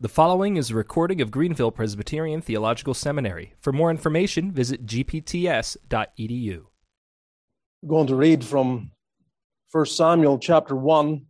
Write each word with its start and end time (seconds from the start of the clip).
The 0.00 0.08
following 0.08 0.56
is 0.56 0.70
a 0.70 0.76
recording 0.76 1.20
of 1.20 1.32
Greenville 1.32 1.72
Presbyterian 1.72 2.40
Theological 2.40 2.94
Seminary. 2.94 3.54
For 3.58 3.72
more 3.72 3.90
information, 3.90 4.52
visit 4.52 4.86
gpts.edu. 4.86 6.56
I'm 7.82 7.88
going 7.88 8.06
to 8.06 8.14
read 8.14 8.44
from 8.44 8.92
1 9.72 9.86
Samuel 9.86 10.38
chapter 10.38 10.76
1, 10.76 11.26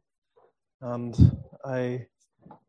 and 0.83 1.39
I 1.65 2.07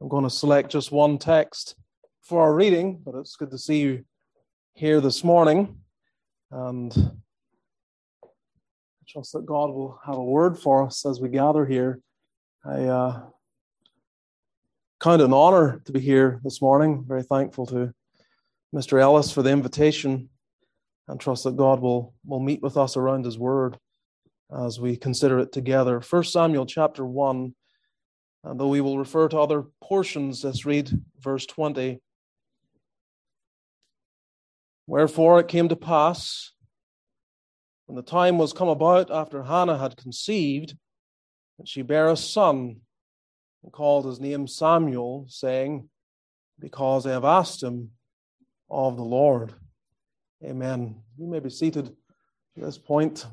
am 0.01 0.07
going 0.07 0.23
to 0.23 0.29
select 0.29 0.71
just 0.71 0.93
one 0.93 1.17
text 1.17 1.75
for 2.21 2.43
our 2.43 2.55
reading, 2.55 3.01
but 3.03 3.15
it's 3.15 3.35
good 3.35 3.51
to 3.51 3.57
see 3.57 3.81
you 3.81 4.05
here 4.75 5.01
this 5.01 5.21
morning. 5.25 5.79
And 6.49 6.93
I 8.23 8.29
trust 9.05 9.33
that 9.33 9.45
God 9.45 9.71
will 9.71 9.99
have 10.05 10.15
a 10.15 10.23
word 10.23 10.57
for 10.57 10.85
us 10.85 11.05
as 11.05 11.19
we 11.19 11.27
gather 11.27 11.65
here. 11.65 11.99
I 12.63 12.85
uh, 12.85 13.21
kind 14.99 15.21
of 15.21 15.27
an 15.27 15.33
honor 15.33 15.81
to 15.85 15.91
be 15.93 15.99
here 15.99 16.41
this 16.43 16.61
morning. 16.61 17.05
Very 17.07 17.23
thankful 17.23 17.65
to 17.67 17.93
Mr. 18.75 18.99
Ellis 18.99 19.31
for 19.31 19.41
the 19.41 19.49
invitation 19.49 20.29
and 21.07 21.19
trust 21.19 21.45
that 21.45 21.55
God 21.55 21.79
will, 21.79 22.13
will 22.25 22.41
meet 22.41 22.61
with 22.61 22.75
us 22.75 22.97
around 22.97 23.23
his 23.23 23.39
word 23.39 23.77
as 24.51 24.79
we 24.79 24.97
consider 24.97 25.39
it 25.39 25.53
together. 25.53 26.01
First 26.01 26.33
Samuel 26.33 26.65
chapter 26.65 27.05
1, 27.05 27.55
and 28.43 28.59
though 28.59 28.67
we 28.67 28.81
will 28.81 28.97
refer 28.97 29.29
to 29.29 29.39
other 29.39 29.65
portions, 29.81 30.43
let's 30.43 30.65
read 30.65 30.91
verse 31.19 31.45
20. 31.45 32.01
Wherefore 34.85 35.39
it 35.39 35.47
came 35.47 35.69
to 35.69 35.75
pass, 35.77 36.51
when 37.85 37.95
the 37.95 38.01
time 38.01 38.37
was 38.37 38.53
come 38.53 38.69
about 38.69 39.09
after 39.11 39.43
Hannah 39.43 39.77
had 39.77 39.95
conceived, 39.95 40.75
that 41.57 41.69
she 41.69 41.83
bare 41.83 42.09
a 42.09 42.17
son 42.17 42.81
and 43.63 43.71
called 43.71 44.05
his 44.05 44.19
name 44.19 44.47
Samuel, 44.47 45.25
saying, 45.27 45.89
Because 46.59 47.05
I 47.05 47.11
have 47.11 47.25
asked 47.25 47.61
him 47.61 47.91
of 48.69 48.97
the 48.97 49.03
Lord. 49.03 49.53
Amen. 50.43 51.01
You 51.17 51.27
may 51.27 51.39
be 51.39 51.49
seated 51.49 51.87
at 51.87 52.63
this 52.63 52.77
point. 52.77 53.25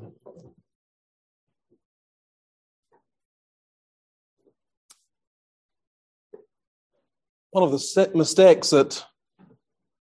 One 7.51 7.63
of 7.63 7.71
the 7.71 8.11
mistakes 8.13 8.71
that 8.71 9.03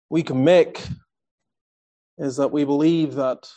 we 0.09 0.23
can 0.23 0.43
make 0.43 0.81
is 2.17 2.37
that 2.37 2.51
we 2.51 2.63
believe 2.63 3.15
that 3.15 3.47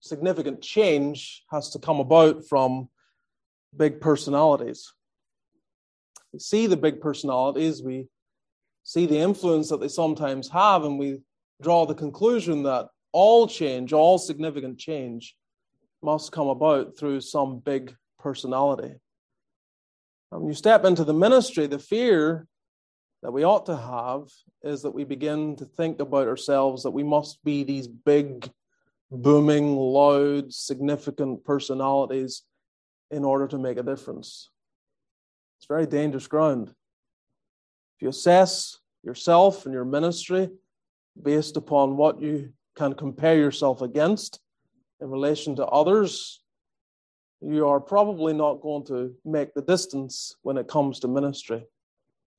significant 0.00 0.62
change 0.62 1.44
has 1.50 1.70
to 1.70 1.78
come 1.78 2.00
about 2.00 2.46
from 2.46 2.88
big 3.76 4.00
personalities 4.00 4.92
we 6.32 6.38
see 6.38 6.66
the 6.66 6.76
big 6.76 7.00
personalities, 7.00 7.82
we 7.82 8.08
see 8.84 9.06
the 9.06 9.18
influence 9.18 9.68
that 9.68 9.80
they 9.80 9.88
sometimes 9.88 10.48
have, 10.48 10.84
and 10.84 10.98
we 10.98 11.20
draw 11.60 11.86
the 11.86 11.94
conclusion 11.94 12.62
that 12.64 12.88
all 13.12 13.46
change, 13.46 13.92
all 13.92 14.18
significant 14.18 14.78
change, 14.78 15.36
must 16.02 16.32
come 16.32 16.48
about 16.48 16.96
through 16.96 17.20
some 17.20 17.58
big 17.58 17.94
personality. 18.18 18.94
When 20.30 20.48
you 20.48 20.54
step 20.54 20.84
into 20.84 21.04
the 21.04 21.12
ministry, 21.12 21.66
the 21.66 21.78
fear 21.78 22.46
that 23.22 23.32
we 23.32 23.44
ought 23.44 23.66
to 23.66 23.76
have 23.76 24.28
is 24.62 24.82
that 24.82 24.92
we 24.92 25.04
begin 25.04 25.56
to 25.56 25.64
think 25.64 26.00
about 26.00 26.28
ourselves 26.28 26.84
that 26.84 26.92
we 26.92 27.02
must 27.02 27.42
be 27.44 27.64
these 27.64 27.88
big, 27.88 28.50
booming, 29.10 29.76
loud, 29.76 30.52
significant 30.52 31.44
personalities 31.44 32.42
in 33.10 33.24
order 33.24 33.48
to 33.48 33.58
make 33.58 33.76
a 33.76 33.82
difference. 33.82 34.48
It's 35.60 35.66
very 35.66 35.84
dangerous 35.84 36.26
ground. 36.26 36.68
If 36.68 38.00
you 38.00 38.08
assess 38.08 38.78
yourself 39.02 39.66
and 39.66 39.74
your 39.74 39.84
ministry 39.84 40.48
based 41.22 41.58
upon 41.58 41.98
what 41.98 42.22
you 42.22 42.54
can 42.76 42.94
compare 42.94 43.36
yourself 43.36 43.82
against 43.82 44.40
in 45.02 45.10
relation 45.10 45.56
to 45.56 45.66
others, 45.66 46.40
you 47.42 47.68
are 47.68 47.78
probably 47.78 48.32
not 48.32 48.62
going 48.62 48.86
to 48.86 49.14
make 49.22 49.52
the 49.52 49.60
distance 49.60 50.34
when 50.40 50.56
it 50.56 50.66
comes 50.66 50.98
to 51.00 51.08
ministry. 51.08 51.66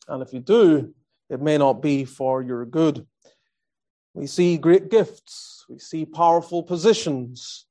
And 0.08 0.24
if 0.24 0.34
you 0.34 0.40
do, 0.40 0.92
it 1.30 1.44
may 1.44 1.60
not 1.60 1.80
be 1.80 2.06
for 2.06 2.42
your 2.42 2.66
good. 2.66 3.06
We 4.16 4.26
see 4.26 4.58
great 4.58 4.90
gifts, 4.90 5.64
we 5.70 5.78
see 5.78 6.06
powerful 6.06 6.64
positions, 6.64 7.68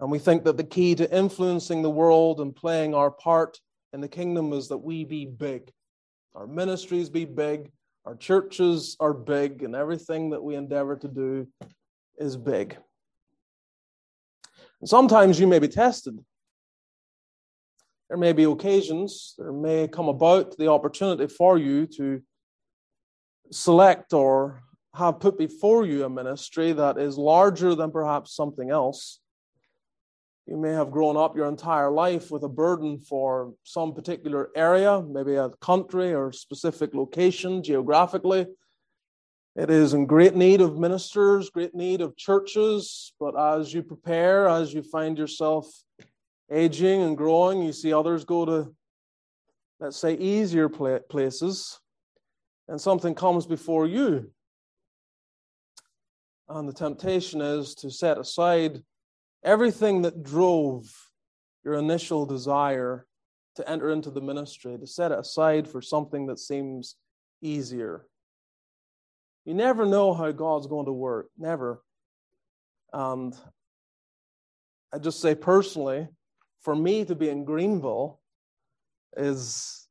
and 0.00 0.10
we 0.10 0.18
think 0.18 0.44
that 0.44 0.56
the 0.56 0.64
key 0.64 0.94
to 0.94 1.14
influencing 1.14 1.82
the 1.82 1.90
world 1.90 2.40
and 2.40 2.56
playing 2.56 2.94
our 2.94 3.10
part 3.10 3.60
in 3.92 4.00
the 4.00 4.08
kingdom 4.08 4.52
is 4.52 4.68
that 4.68 4.78
we 4.78 5.04
be 5.04 5.24
big. 5.26 5.70
Our 6.34 6.46
ministries 6.46 7.08
be 7.08 7.24
big, 7.24 7.70
our 8.04 8.14
churches 8.14 8.96
are 9.00 9.14
big, 9.14 9.62
and 9.62 9.74
everything 9.74 10.30
that 10.30 10.42
we 10.42 10.54
endeavor 10.54 10.96
to 10.96 11.08
do 11.08 11.48
is 12.16 12.36
big. 12.36 12.76
And 14.80 14.88
sometimes 14.88 15.40
you 15.40 15.46
may 15.46 15.58
be 15.58 15.68
tested. 15.68 16.18
There 18.08 18.18
may 18.18 18.32
be 18.32 18.44
occasions, 18.44 19.34
there 19.36 19.52
may 19.52 19.88
come 19.88 20.08
about 20.08 20.56
the 20.56 20.70
opportunity 20.70 21.26
for 21.26 21.58
you 21.58 21.86
to 21.98 22.22
select 23.50 24.12
or 24.12 24.62
have 24.94 25.20
put 25.20 25.38
before 25.38 25.84
you 25.84 26.04
a 26.04 26.08
ministry 26.08 26.72
that 26.72 26.98
is 26.98 27.18
larger 27.18 27.74
than 27.74 27.90
perhaps 27.90 28.34
something 28.34 28.70
else. 28.70 29.20
You 30.48 30.56
may 30.56 30.72
have 30.72 30.90
grown 30.90 31.18
up 31.18 31.36
your 31.36 31.46
entire 31.46 31.90
life 31.90 32.30
with 32.30 32.42
a 32.42 32.48
burden 32.48 32.98
for 32.98 33.52
some 33.64 33.92
particular 33.92 34.48
area, 34.56 35.02
maybe 35.02 35.34
a 35.34 35.50
country 35.60 36.14
or 36.14 36.32
specific 36.32 36.94
location 36.94 37.62
geographically. 37.62 38.46
It 39.56 39.68
is 39.68 39.92
in 39.92 40.06
great 40.06 40.34
need 40.34 40.62
of 40.62 40.78
ministers, 40.78 41.50
great 41.50 41.74
need 41.74 42.00
of 42.00 42.16
churches, 42.16 43.12
but 43.20 43.38
as 43.38 43.74
you 43.74 43.82
prepare, 43.82 44.48
as 44.48 44.72
you 44.72 44.82
find 44.82 45.18
yourself 45.18 45.70
aging 46.50 47.02
and 47.02 47.14
growing, 47.14 47.60
you 47.60 47.74
see 47.74 47.92
others 47.92 48.24
go 48.24 48.46
to, 48.46 48.74
let's 49.80 49.98
say, 49.98 50.14
easier 50.14 50.70
places, 50.70 51.78
and 52.68 52.80
something 52.80 53.14
comes 53.14 53.46
before 53.46 53.86
you. 53.86 54.30
And 56.48 56.66
the 56.66 56.72
temptation 56.72 57.42
is 57.42 57.74
to 57.74 57.90
set 57.90 58.16
aside 58.16 58.82
everything 59.44 60.02
that 60.02 60.22
drove 60.22 60.90
your 61.64 61.74
initial 61.74 62.26
desire 62.26 63.06
to 63.56 63.68
enter 63.68 63.90
into 63.90 64.10
the 64.10 64.20
ministry, 64.20 64.78
to 64.78 64.86
set 64.86 65.12
it 65.12 65.18
aside 65.18 65.68
for 65.68 65.82
something 65.82 66.26
that 66.26 66.38
seems 66.38 66.96
easier. 67.42 68.06
You 69.44 69.54
never 69.54 69.86
know 69.86 70.14
how 70.14 70.30
God's 70.30 70.66
going 70.66 70.86
to 70.86 70.92
work, 70.92 71.28
never. 71.36 71.82
And 72.92 73.34
I 74.92 74.98
just 74.98 75.20
say 75.20 75.34
personally, 75.34 76.08
for 76.60 76.74
me 76.74 77.04
to 77.04 77.14
be 77.14 77.28
in 77.28 77.44
Greenville 77.44 78.20
is 79.16 79.88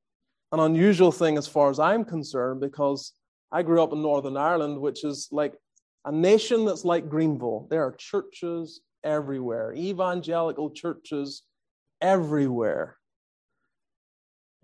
an 0.52 0.60
unusual 0.60 1.12
thing 1.12 1.38
as 1.38 1.48
far 1.48 1.70
as 1.70 1.80
I'm 1.80 2.06
concerned 2.06 2.62
because 2.62 3.14
I 3.52 3.64
grew 3.64 3.82
up 3.82 3.94
in 3.94 4.02
Northern 4.02 4.38
Ireland, 4.38 4.80
which 4.80 5.04
is 5.04 5.28
like 5.32 5.56
a 6.06 6.12
nation 6.12 6.66
that's 6.66 6.86
like 6.86 7.10
Greenville. 7.10 7.68
There 7.70 7.84
are 7.84 7.96
churches 7.98 8.82
everywhere, 9.04 9.74
evangelical 9.74 10.72
churches 10.72 11.44
everywhere. 12.02 12.98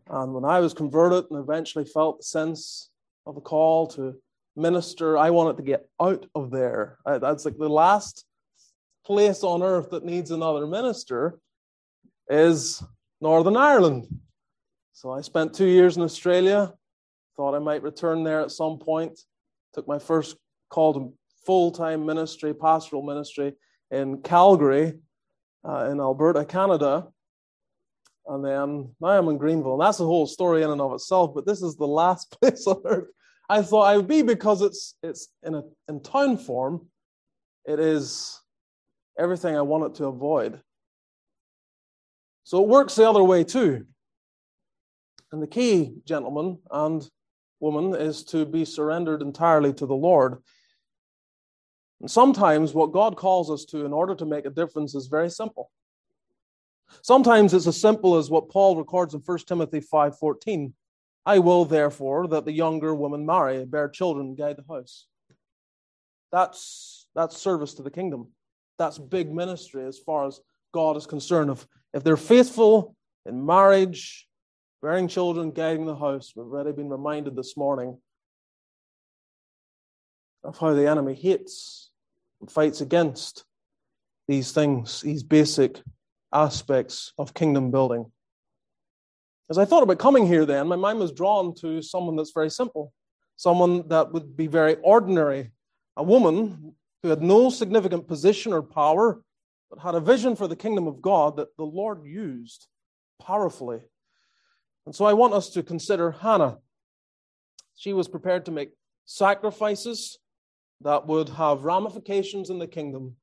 And 0.09 0.33
when 0.33 0.45
I 0.45 0.59
was 0.59 0.73
converted 0.73 1.25
and 1.29 1.39
eventually 1.39 1.85
felt 1.85 2.19
the 2.19 2.23
sense 2.23 2.89
of 3.25 3.37
a 3.37 3.41
call 3.41 3.87
to 3.87 4.15
minister, 4.55 5.17
I 5.17 5.29
wanted 5.29 5.57
to 5.57 5.63
get 5.63 5.87
out 6.01 6.25
of 6.35 6.51
there. 6.51 6.97
That's 7.05 7.45
like 7.45 7.57
the 7.57 7.69
last 7.69 8.25
place 9.05 9.43
on 9.43 9.63
earth 9.63 9.89
that 9.91 10.05
needs 10.05 10.31
another 10.31 10.67
minister 10.67 11.39
is 12.29 12.83
Northern 13.21 13.57
Ireland. 13.57 14.07
So 14.93 15.11
I 15.11 15.21
spent 15.21 15.53
two 15.53 15.65
years 15.65 15.97
in 15.97 16.03
Australia, 16.03 16.73
thought 17.35 17.55
I 17.55 17.59
might 17.59 17.81
return 17.81 18.23
there 18.23 18.41
at 18.41 18.51
some 18.51 18.77
point, 18.77 19.19
took 19.73 19.87
my 19.87 19.99
first 19.99 20.37
call 20.69 20.93
to 20.93 21.13
full 21.45 21.71
time 21.71 22.05
ministry, 22.05 22.53
pastoral 22.53 23.01
ministry 23.01 23.53
in 23.93 24.21
Calgary, 24.21 24.93
uh, 25.67 25.89
in 25.91 25.99
Alberta, 25.99 26.45
Canada. 26.45 27.07
And 28.27 28.43
then 28.43 28.95
now 28.99 29.09
I'm 29.09 29.27
in 29.27 29.37
Greenville. 29.37 29.73
And 29.73 29.81
that's 29.81 29.99
a 29.99 30.05
whole 30.05 30.27
story 30.27 30.63
in 30.63 30.69
and 30.69 30.81
of 30.81 30.93
itself, 30.93 31.33
but 31.35 31.45
this 31.45 31.61
is 31.61 31.75
the 31.75 31.87
last 31.87 32.31
place 32.41 32.65
on 32.67 32.81
earth 32.85 33.07
I 33.49 33.61
thought 33.61 33.83
I 33.83 33.97
would 33.97 34.07
be 34.07 34.21
because 34.21 34.61
it's 34.61 34.95
it's 35.03 35.27
in 35.43 35.55
a 35.55 35.63
in 35.87 36.01
town 36.01 36.37
form. 36.37 36.87
It 37.65 37.79
is 37.79 38.39
everything 39.17 39.55
I 39.55 39.61
wanted 39.61 39.95
to 39.95 40.05
avoid. 40.05 40.59
So 42.45 42.61
it 42.61 42.67
works 42.67 42.95
the 42.95 43.07
other 43.07 43.23
way 43.23 43.43
too. 43.43 43.85
And 45.31 45.41
the 45.41 45.47
key, 45.47 45.93
gentlemen 46.05 46.59
and 46.71 47.07
woman, 47.59 47.95
is 47.95 48.23
to 48.25 48.45
be 48.45 48.65
surrendered 48.65 49.21
entirely 49.21 49.73
to 49.73 49.85
the 49.85 49.95
Lord. 49.95 50.41
And 52.03 52.11
sometimes 52.11 52.73
what 52.73 52.91
God 52.91 53.15
calls 53.15 53.49
us 53.49 53.63
to 53.67 53.85
in 53.85 53.93
order 53.93 54.13
to 54.13 54.25
make 54.25 54.45
a 54.45 54.49
difference 54.49 54.93
is 54.93 55.07
very 55.07 55.29
simple. 55.29 55.71
Sometimes 57.01 57.53
it's 57.53 57.65
as 57.65 57.79
simple 57.79 58.17
as 58.17 58.29
what 58.29 58.49
Paul 58.49 58.75
records 58.75 59.13
in 59.13 59.21
1 59.21 59.47
Timothy 59.47 59.79
5:14. 59.79 60.73
I 61.25 61.39
will, 61.39 61.63
therefore, 61.63 62.27
that 62.27 62.43
the 62.43 62.51
younger 62.51 62.93
woman 62.93 63.25
marry, 63.25 63.63
bear 63.63 63.87
children, 63.87 64.35
guide 64.35 64.57
the 64.57 64.65
house. 64.67 65.07
That's, 66.33 67.07
that's 67.15 67.37
service 67.37 67.73
to 67.75 67.83
the 67.83 67.89
kingdom. 67.89 68.33
That's 68.77 68.97
big 68.99 69.33
ministry 69.33 69.85
as 69.85 69.97
far 69.97 70.27
as 70.27 70.41
God 70.73 70.97
is 70.97 71.07
concerned. 71.07 71.51
If, 71.51 71.65
if 71.93 72.03
they're 72.03 72.17
faithful 72.17 72.97
in 73.25 73.45
marriage, 73.45 74.27
bearing 74.81 75.07
children, 75.07 75.51
guiding 75.51 75.85
the 75.85 75.95
house, 75.95 76.33
we've 76.35 76.47
already 76.47 76.73
been 76.73 76.89
reminded 76.89 77.37
this 77.37 77.55
morning 77.55 77.97
of 80.43 80.57
how 80.57 80.73
the 80.73 80.89
enemy 80.89 81.13
hates 81.13 81.91
fights 82.49 82.81
against 82.81 83.45
these 84.27 84.51
things, 84.51 85.01
these 85.01 85.23
basic 85.23 85.81
aspects 86.33 87.13
of 87.17 87.33
kingdom 87.33 87.71
building. 87.71 88.11
As 89.49 89.57
I 89.57 89.65
thought 89.65 89.83
about 89.83 89.99
coming 89.99 90.25
here, 90.25 90.45
then, 90.45 90.67
my 90.67 90.75
mind 90.75 90.99
was 90.99 91.11
drawn 91.11 91.53
to 91.55 91.81
someone 91.81 92.15
that's 92.15 92.31
very 92.31 92.49
simple, 92.49 92.93
someone 93.35 93.87
that 93.89 94.11
would 94.11 94.35
be 94.35 94.47
very 94.47 94.75
ordinary, 94.81 95.51
a 95.97 96.03
woman 96.03 96.75
who 97.03 97.09
had 97.09 97.21
no 97.21 97.49
significant 97.49 98.07
position 98.07 98.53
or 98.53 98.61
power, 98.61 99.21
but 99.69 99.79
had 99.79 99.95
a 99.95 99.99
vision 99.99 100.35
for 100.35 100.47
the 100.47 100.55
kingdom 100.55 100.87
of 100.87 101.01
God 101.01 101.37
that 101.37 101.55
the 101.57 101.65
Lord 101.65 102.05
used 102.05 102.67
powerfully. 103.21 103.81
And 104.85 104.95
so 104.95 105.05
I 105.05 105.13
want 105.13 105.33
us 105.33 105.49
to 105.51 105.63
consider 105.63 106.11
Hannah. 106.11 106.57
She 107.75 107.93
was 107.93 108.07
prepared 108.07 108.45
to 108.45 108.51
make 108.51 108.71
sacrifices 109.05 110.19
that 110.83 111.07
would 111.07 111.29
have 111.29 111.63
ramifications 111.63 112.49
in 112.49 112.59
the 112.59 112.67
kingdom 112.67 113.15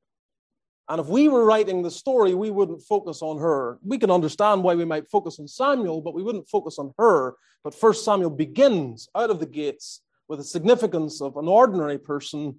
and 0.90 1.00
if 1.00 1.06
we 1.06 1.28
were 1.28 1.44
writing 1.44 1.82
the 1.82 1.90
story, 1.90 2.34
we 2.34 2.50
wouldn't 2.50 2.82
focus 2.82 3.22
on 3.22 3.38
her. 3.38 3.78
We 3.80 3.96
can 3.96 4.10
understand 4.10 4.64
why 4.64 4.74
we 4.74 4.84
might 4.84 5.08
focus 5.08 5.38
on 5.38 5.46
Samuel, 5.46 6.00
but 6.00 6.14
we 6.14 6.22
wouldn't 6.24 6.48
focus 6.48 6.80
on 6.80 6.92
her. 6.98 7.36
But 7.62 7.76
first 7.76 8.04
Samuel 8.04 8.30
begins 8.30 9.08
out 9.14 9.30
of 9.30 9.38
the 9.38 9.46
gates 9.46 10.02
with 10.26 10.40
the 10.40 10.44
significance 10.44 11.22
of 11.22 11.36
an 11.36 11.46
ordinary 11.46 11.96
person 11.96 12.58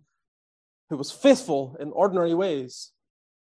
who 0.90 0.96
was 0.96 1.12
faithful 1.12 1.76
in 1.82 1.92
ordinary 1.92 2.34
ways, 2.34 2.92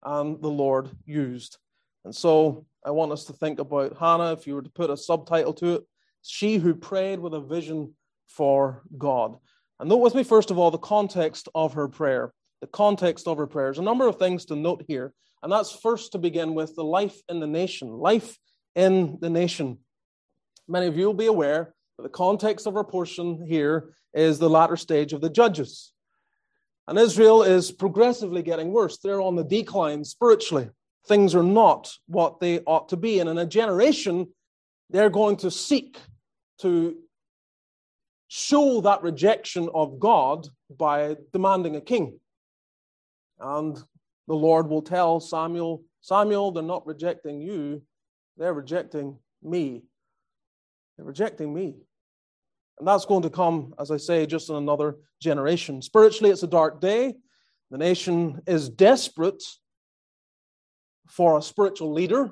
and 0.02 0.42
the 0.42 0.48
Lord 0.48 0.90
used. 1.06 1.58
And 2.04 2.12
so 2.12 2.66
I 2.84 2.90
want 2.90 3.12
us 3.12 3.26
to 3.26 3.32
think 3.32 3.60
about 3.60 3.96
Hannah, 3.96 4.32
if 4.32 4.44
you 4.44 4.56
were 4.56 4.62
to 4.62 4.70
put 4.70 4.90
a 4.90 4.96
subtitle 4.96 5.52
to 5.54 5.74
it, 5.74 5.82
she 6.22 6.56
who 6.56 6.74
prayed 6.74 7.20
with 7.20 7.34
a 7.34 7.40
vision 7.40 7.94
for 8.26 8.82
God. 8.98 9.36
And 9.80 9.88
note 9.88 9.96
with 9.96 10.14
me, 10.14 10.22
first 10.22 10.50
of 10.50 10.58
all, 10.58 10.70
the 10.70 10.78
context 10.78 11.48
of 11.54 11.72
her 11.72 11.88
prayer 11.88 12.32
the 12.60 12.66
context 12.66 13.26
of 13.26 13.38
her 13.38 13.46
prayers. 13.46 13.78
A 13.78 13.82
number 13.82 14.06
of 14.06 14.18
things 14.18 14.44
to 14.46 14.56
note 14.56 14.84
here, 14.86 15.12
and 15.42 15.50
that's 15.50 15.72
first 15.72 16.12
to 16.12 16.18
begin 16.18 16.54
with 16.54 16.74
the 16.76 16.84
life 16.84 17.20
in 17.28 17.40
the 17.40 17.46
nation. 17.46 17.88
Life 17.90 18.38
in 18.74 19.18
the 19.20 19.30
nation. 19.30 19.78
Many 20.68 20.86
of 20.86 20.96
you 20.96 21.06
will 21.06 21.14
be 21.14 21.26
aware 21.26 21.74
that 21.96 22.02
the 22.02 22.08
context 22.08 22.66
of 22.66 22.76
our 22.76 22.84
portion 22.84 23.44
here 23.46 23.94
is 24.12 24.38
the 24.38 24.50
latter 24.50 24.76
stage 24.76 25.12
of 25.12 25.20
the 25.20 25.30
judges. 25.30 25.92
And 26.86 26.98
Israel 26.98 27.42
is 27.42 27.70
progressively 27.70 28.42
getting 28.42 28.72
worse. 28.72 28.98
They're 28.98 29.22
on 29.22 29.36
the 29.36 29.44
decline 29.44 30.04
spiritually. 30.04 30.68
Things 31.06 31.34
are 31.34 31.42
not 31.42 31.92
what 32.06 32.40
they 32.40 32.60
ought 32.60 32.88
to 32.90 32.96
be. 32.96 33.20
And 33.20 33.30
in 33.30 33.38
a 33.38 33.46
generation, 33.46 34.28
they're 34.90 35.10
going 35.10 35.36
to 35.38 35.50
seek 35.50 35.98
to 36.60 36.96
show 38.32 38.80
that 38.80 39.02
rejection 39.02 39.68
of 39.74 39.98
God 39.98 40.46
by 40.78 41.16
demanding 41.32 41.74
a 41.74 41.80
king. 41.80 42.20
And 43.40 43.76
the 44.28 44.34
Lord 44.34 44.68
will 44.68 44.82
tell 44.82 45.18
Samuel, 45.18 45.82
Samuel, 46.00 46.52
they're 46.52 46.62
not 46.62 46.86
rejecting 46.86 47.40
you, 47.40 47.82
they're 48.36 48.54
rejecting 48.54 49.18
me. 49.42 49.82
They're 50.96 51.06
rejecting 51.06 51.52
me. 51.52 51.74
And 52.78 52.86
that's 52.86 53.04
going 53.04 53.22
to 53.22 53.30
come, 53.30 53.74
as 53.80 53.90
I 53.90 53.96
say, 53.96 54.26
just 54.26 54.48
in 54.48 54.54
another 54.54 54.98
generation. 55.20 55.82
Spiritually, 55.82 56.30
it's 56.30 56.44
a 56.44 56.46
dark 56.46 56.80
day. 56.80 57.14
The 57.72 57.78
nation 57.78 58.42
is 58.46 58.68
desperate 58.68 59.42
for 61.08 61.36
a 61.36 61.42
spiritual 61.42 61.92
leader, 61.92 62.30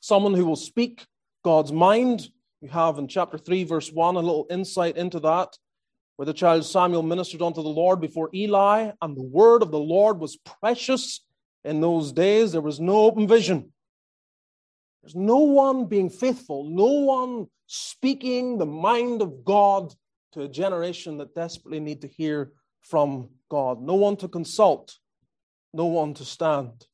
someone 0.00 0.32
who 0.32 0.46
will 0.46 0.56
speak 0.56 1.06
God's 1.44 1.70
mind. 1.70 2.30
You 2.60 2.68
have 2.68 2.98
in 2.98 3.08
chapter 3.08 3.38
3, 3.38 3.64
verse 3.64 3.90
1, 3.90 4.16
a 4.16 4.20
little 4.20 4.46
insight 4.50 4.96
into 4.96 5.20
that 5.20 5.56
where 6.16 6.26
the 6.26 6.34
child 6.34 6.66
Samuel 6.66 7.02
ministered 7.02 7.40
unto 7.40 7.62
the 7.62 7.68
Lord 7.70 7.98
before 7.98 8.28
Eli, 8.34 8.90
and 9.00 9.16
the 9.16 9.22
word 9.22 9.62
of 9.62 9.70
the 9.70 9.78
Lord 9.78 10.20
was 10.20 10.36
precious 10.36 11.24
in 11.64 11.80
those 11.80 12.12
days. 12.12 12.52
There 12.52 12.60
was 12.60 12.78
no 12.78 13.04
open 13.04 13.26
vision. 13.26 13.72
There's 15.02 15.14
no 15.14 15.38
one 15.38 15.86
being 15.86 16.10
faithful, 16.10 16.64
no 16.64 16.84
one 16.84 17.46
speaking 17.66 18.58
the 18.58 18.66
mind 18.66 19.22
of 19.22 19.46
God 19.46 19.94
to 20.32 20.42
a 20.42 20.48
generation 20.48 21.16
that 21.16 21.34
desperately 21.34 21.80
need 21.80 22.02
to 22.02 22.08
hear 22.08 22.52
from 22.82 23.30
God. 23.50 23.80
No 23.80 23.94
one 23.94 24.16
to 24.18 24.28
consult, 24.28 24.98
no 25.72 25.86
one 25.86 26.12
to 26.12 26.26
stand. 26.26 26.86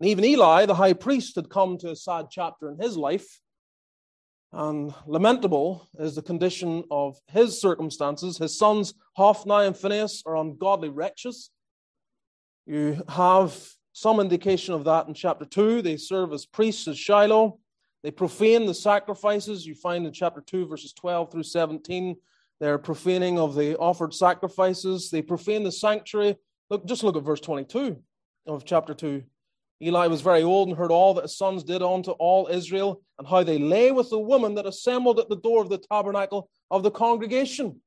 And 0.00 0.08
even 0.08 0.24
Eli, 0.24 0.66
the 0.66 0.74
high 0.74 0.94
priest, 0.94 1.36
had 1.36 1.50
come 1.50 1.78
to 1.78 1.90
a 1.90 1.96
sad 1.96 2.26
chapter 2.32 2.68
in 2.68 2.80
his 2.80 2.96
life 2.96 3.40
and 4.52 4.92
lamentable 5.06 5.88
is 5.98 6.14
the 6.14 6.22
condition 6.22 6.84
of 6.90 7.16
his 7.28 7.60
circumstances. 7.60 8.38
His 8.38 8.58
sons, 8.58 8.94
Hophni 9.16 9.66
and 9.66 9.76
Phinehas, 9.76 10.22
are 10.26 10.36
ungodly 10.36 10.88
wretches. 10.88 11.50
You 12.66 13.02
have 13.08 13.56
some 13.92 14.20
indication 14.20 14.74
of 14.74 14.84
that 14.84 15.06
in 15.06 15.14
chapter 15.14 15.44
2. 15.44 15.82
They 15.82 15.96
serve 15.96 16.32
as 16.32 16.46
priests 16.46 16.88
at 16.88 16.96
Shiloh. 16.96 17.58
They 18.02 18.10
profane 18.10 18.66
the 18.66 18.74
sacrifices 18.74 19.66
you 19.66 19.74
find 19.74 20.06
in 20.06 20.12
chapter 20.12 20.40
2, 20.40 20.66
verses 20.66 20.92
12 20.94 21.30
through 21.30 21.42
17. 21.42 22.16
They're 22.58 22.78
profaning 22.78 23.38
of 23.38 23.54
the 23.54 23.76
offered 23.76 24.14
sacrifices. 24.14 25.10
They 25.10 25.22
profane 25.22 25.64
the 25.64 25.72
sanctuary. 25.72 26.36
Look, 26.70 26.86
just 26.86 27.02
look 27.02 27.16
at 27.16 27.22
verse 27.22 27.40
22 27.40 27.98
of 28.46 28.64
chapter 28.64 28.94
2. 28.94 29.22
Eli 29.82 30.08
was 30.08 30.20
very 30.20 30.42
old 30.42 30.68
and 30.68 30.76
heard 30.76 30.90
all 30.90 31.14
that 31.14 31.22
his 31.22 31.36
sons 31.36 31.64
did 31.64 31.82
unto 31.82 32.10
all 32.12 32.48
Israel, 32.48 33.02
and 33.18 33.26
how 33.26 33.42
they 33.42 33.58
lay 33.58 33.90
with 33.92 34.10
the 34.10 34.18
woman 34.18 34.54
that 34.56 34.66
assembled 34.66 35.18
at 35.18 35.28
the 35.28 35.36
door 35.36 35.62
of 35.62 35.70
the 35.70 35.78
tabernacle 35.78 36.50
of 36.70 36.82
the 36.82 36.90
congregation. 36.90 37.80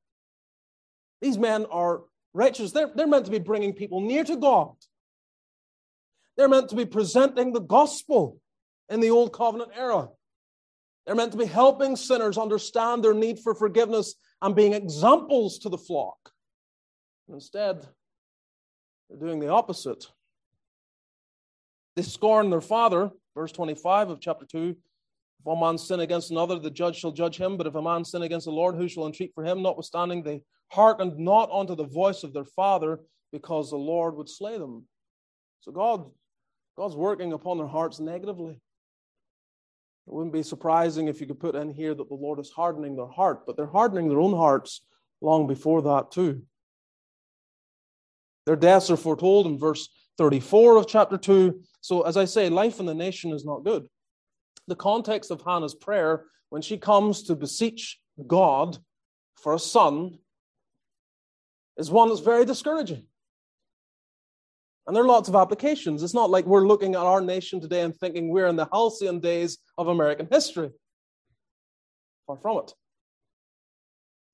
These 1.21 1.37
men 1.37 1.65
are 1.69 2.01
wretches. 2.33 2.73
They're, 2.73 2.91
they're 2.93 3.07
meant 3.07 3.25
to 3.25 3.31
be 3.31 3.39
bringing 3.39 3.73
people 3.73 4.01
near 4.01 4.23
to 4.23 4.35
God. 4.35 4.73
They're 6.35 6.49
meant 6.49 6.69
to 6.69 6.75
be 6.75 6.85
presenting 6.85 7.53
the 7.53 7.61
gospel 7.61 8.39
in 8.89 8.99
the 8.99 9.11
old 9.11 9.31
covenant 9.31 9.71
era. 9.77 10.09
They're 11.05 11.15
meant 11.15 11.31
to 11.33 11.37
be 11.37 11.45
helping 11.45 11.95
sinners 11.95 12.37
understand 12.37 13.03
their 13.03 13.13
need 13.13 13.39
for 13.39 13.53
forgiveness 13.53 14.15
and 14.41 14.55
being 14.55 14.73
examples 14.73 15.59
to 15.59 15.69
the 15.69 15.77
flock. 15.77 16.17
Instead, 17.29 17.87
they're 19.09 19.19
doing 19.19 19.39
the 19.39 19.49
opposite. 19.49 20.07
They 21.95 22.01
scorn 22.01 22.49
their 22.49 22.61
father, 22.61 23.11
verse 23.35 23.51
25 23.51 24.09
of 24.09 24.19
chapter 24.19 24.45
2. 24.45 24.69
If 24.69 25.45
one 25.45 25.59
man 25.59 25.77
sin 25.77 25.99
against 25.99 26.31
another, 26.31 26.57
the 26.57 26.71
judge 26.71 26.97
shall 26.97 27.11
judge 27.11 27.37
him. 27.37 27.57
But 27.57 27.67
if 27.67 27.75
a 27.75 27.81
man 27.81 28.03
sin 28.05 28.23
against 28.23 28.45
the 28.45 28.51
Lord, 28.51 28.75
who 28.75 28.87
shall 28.87 29.05
entreat 29.05 29.33
for 29.35 29.43
him? 29.43 29.61
Notwithstanding, 29.61 30.23
they 30.23 30.41
hearkened 30.69 31.17
not 31.17 31.51
unto 31.51 31.75
the 31.75 31.85
voice 31.85 32.23
of 32.23 32.33
their 32.33 32.45
father, 32.45 32.99
because 33.31 33.69
the 33.69 33.77
Lord 33.77 34.15
would 34.15 34.29
slay 34.29 34.57
them. 34.57 34.85
So 35.61 35.71
God, 35.71 36.09
God's 36.77 36.95
working 36.95 37.33
upon 37.33 37.57
their 37.57 37.67
hearts 37.67 37.99
negatively. 37.99 38.53
It 40.05 40.13
wouldn't 40.13 40.33
be 40.33 40.43
surprising 40.43 41.07
if 41.07 41.19
you 41.19 41.27
could 41.27 41.39
put 41.39 41.55
in 41.55 41.73
here 41.73 41.95
that 41.95 42.09
the 42.09 42.15
Lord 42.15 42.39
is 42.39 42.51
hardening 42.51 42.95
their 42.95 43.07
heart, 43.07 43.45
but 43.45 43.57
they're 43.57 43.65
hardening 43.65 44.07
their 44.07 44.19
own 44.19 44.33
hearts 44.33 44.81
long 45.21 45.47
before 45.47 45.81
that, 45.81 46.11
too. 46.11 46.43
Their 48.45 48.55
deaths 48.55 48.91
are 48.91 48.97
foretold 48.97 49.47
in 49.47 49.57
verse 49.57 49.89
34 50.17 50.77
of 50.77 50.87
chapter 50.87 51.17
2. 51.17 51.61
So, 51.81 52.01
as 52.03 52.17
I 52.17 52.25
say, 52.25 52.49
life 52.49 52.79
in 52.79 52.85
the 52.85 52.93
nation 52.93 53.31
is 53.31 53.45
not 53.45 53.63
good. 53.63 53.87
The 54.67 54.75
context 54.75 55.31
of 55.31 55.41
Hannah's 55.41 55.75
prayer, 55.75 56.25
when 56.49 56.61
she 56.61 56.77
comes 56.77 57.23
to 57.23 57.35
beseech 57.35 57.99
God 58.27 58.77
for 59.35 59.53
a 59.53 59.59
son, 59.59 60.19
is 61.77 61.89
one 61.89 62.09
that's 62.09 62.21
very 62.21 62.45
discouraging. 62.45 63.05
And 64.85 64.95
there 64.95 65.03
are 65.03 65.07
lots 65.07 65.29
of 65.29 65.35
applications. 65.35 66.03
It's 66.03 66.13
not 66.13 66.29
like 66.29 66.45
we're 66.45 66.67
looking 66.67 66.93
at 66.95 67.01
our 67.01 67.21
nation 67.21 67.61
today 67.61 67.81
and 67.81 67.95
thinking 67.95 68.29
we're 68.29 68.47
in 68.47 68.55
the 68.55 68.67
halcyon 68.71 69.19
days 69.19 69.57
of 69.77 69.87
American 69.87 70.27
history. 70.29 70.69
Far 72.27 72.37
from 72.37 72.59
it. 72.59 72.73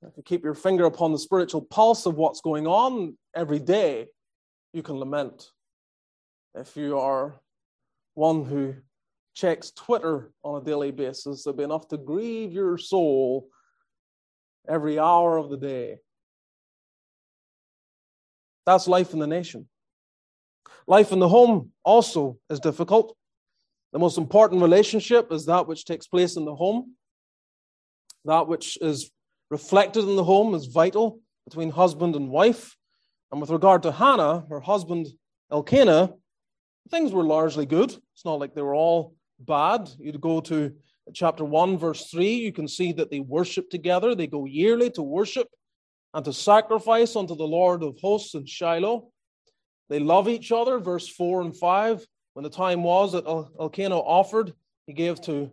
If 0.02 0.18
you 0.18 0.24
keep 0.24 0.44
your 0.44 0.56
finger 0.56 0.86
upon 0.86 1.12
the 1.12 1.20
spiritual 1.20 1.62
pulse 1.62 2.06
of 2.06 2.16
what's 2.16 2.42
going 2.42 2.68
on 2.68 3.18
every 3.36 3.60
day, 3.60 4.08
you 4.74 4.82
can 4.82 4.96
lament 4.96 5.50
if 6.56 6.76
you 6.76 7.00
are 7.00 7.40
one 8.16 8.44
who 8.44 8.76
checks 9.34 9.72
Twitter 9.72 10.32
on 10.44 10.62
a 10.62 10.66
daily 10.66 10.92
basis, 10.92 11.46
it'll 11.46 11.58
be 11.58 11.64
enough 11.64 11.88
to 11.90 11.98
grieve 11.98 12.52
your 12.52 12.78
soul 12.78 13.50
every 14.68 15.00
hour 15.00 15.38
of 15.38 15.50
the 15.50 15.58
day. 15.58 15.98
That's 18.66 18.88
life 18.88 19.14
in 19.14 19.20
the 19.20 19.28
nation. 19.28 19.68
Life 20.88 21.12
in 21.12 21.20
the 21.20 21.30
home 21.30 21.72
also 21.84 22.38
is 22.50 22.60
difficult. 22.60 23.16
The 23.94 24.00
most 24.00 24.18
important 24.18 24.62
relationship 24.62 25.32
is 25.32 25.46
that 25.46 25.68
which 25.68 25.86
takes 25.86 26.08
place 26.08 26.36
in 26.36 26.46
the 26.46 26.56
home. 26.56 26.96
That 28.26 28.48
which 28.48 28.78
is 28.82 29.12
reflected 29.50 30.04
in 30.04 30.16
the 30.16 30.24
home 30.24 30.54
is 30.54 30.66
vital 30.66 31.20
between 31.46 31.72
husband 31.72 32.16
and 32.16 32.30
wife. 32.30 32.76
And 33.32 33.42
with 33.42 33.50
regard 33.50 33.84
to 33.84 33.92
Hannah, 33.92 34.46
her 34.50 34.60
husband 34.60 35.08
Elkanah, 35.52 36.14
things 36.90 37.12
were 37.12 37.24
largely 37.24 37.66
good. 37.66 37.92
It's 38.14 38.26
not 38.26 38.40
like 38.40 38.54
they 38.54 38.62
were 38.62 38.76
all 38.76 39.16
bad. 39.40 39.90
You'd 40.00 40.22
go 40.22 40.42
to 40.42 40.74
chapter 41.14 41.44
1, 41.44 41.78
verse 41.78 42.10
3, 42.10 42.36
you 42.36 42.52
can 42.52 42.68
see 42.68 42.92
that 42.94 43.10
they 43.10 43.20
worship 43.20 43.70
together. 43.70 44.16
They 44.16 44.28
go 44.28 44.46
yearly 44.46 44.90
to 44.92 45.02
worship 45.02 45.48
and 46.14 46.26
to 46.26 46.34
sacrifice 46.34 47.16
unto 47.16 47.36
the 47.36 47.48
Lord 47.48 47.84
of 47.84 47.98
hosts 48.00 48.36
in 48.36 48.46
Shiloh. 48.46 49.10
They 49.90 50.00
love 50.00 50.28
each 50.28 50.52
other, 50.52 50.80
verse 50.80 51.08
4 51.08 51.42
and 51.42 51.56
5. 51.56 52.06
When 52.34 52.44
the 52.44 52.50
time 52.50 52.84
was 52.84 53.14
that 53.14 53.26
Elkanah 53.26 53.98
offered, 53.98 54.54
he 54.86 54.94
gave 54.94 55.20
to, 55.22 55.52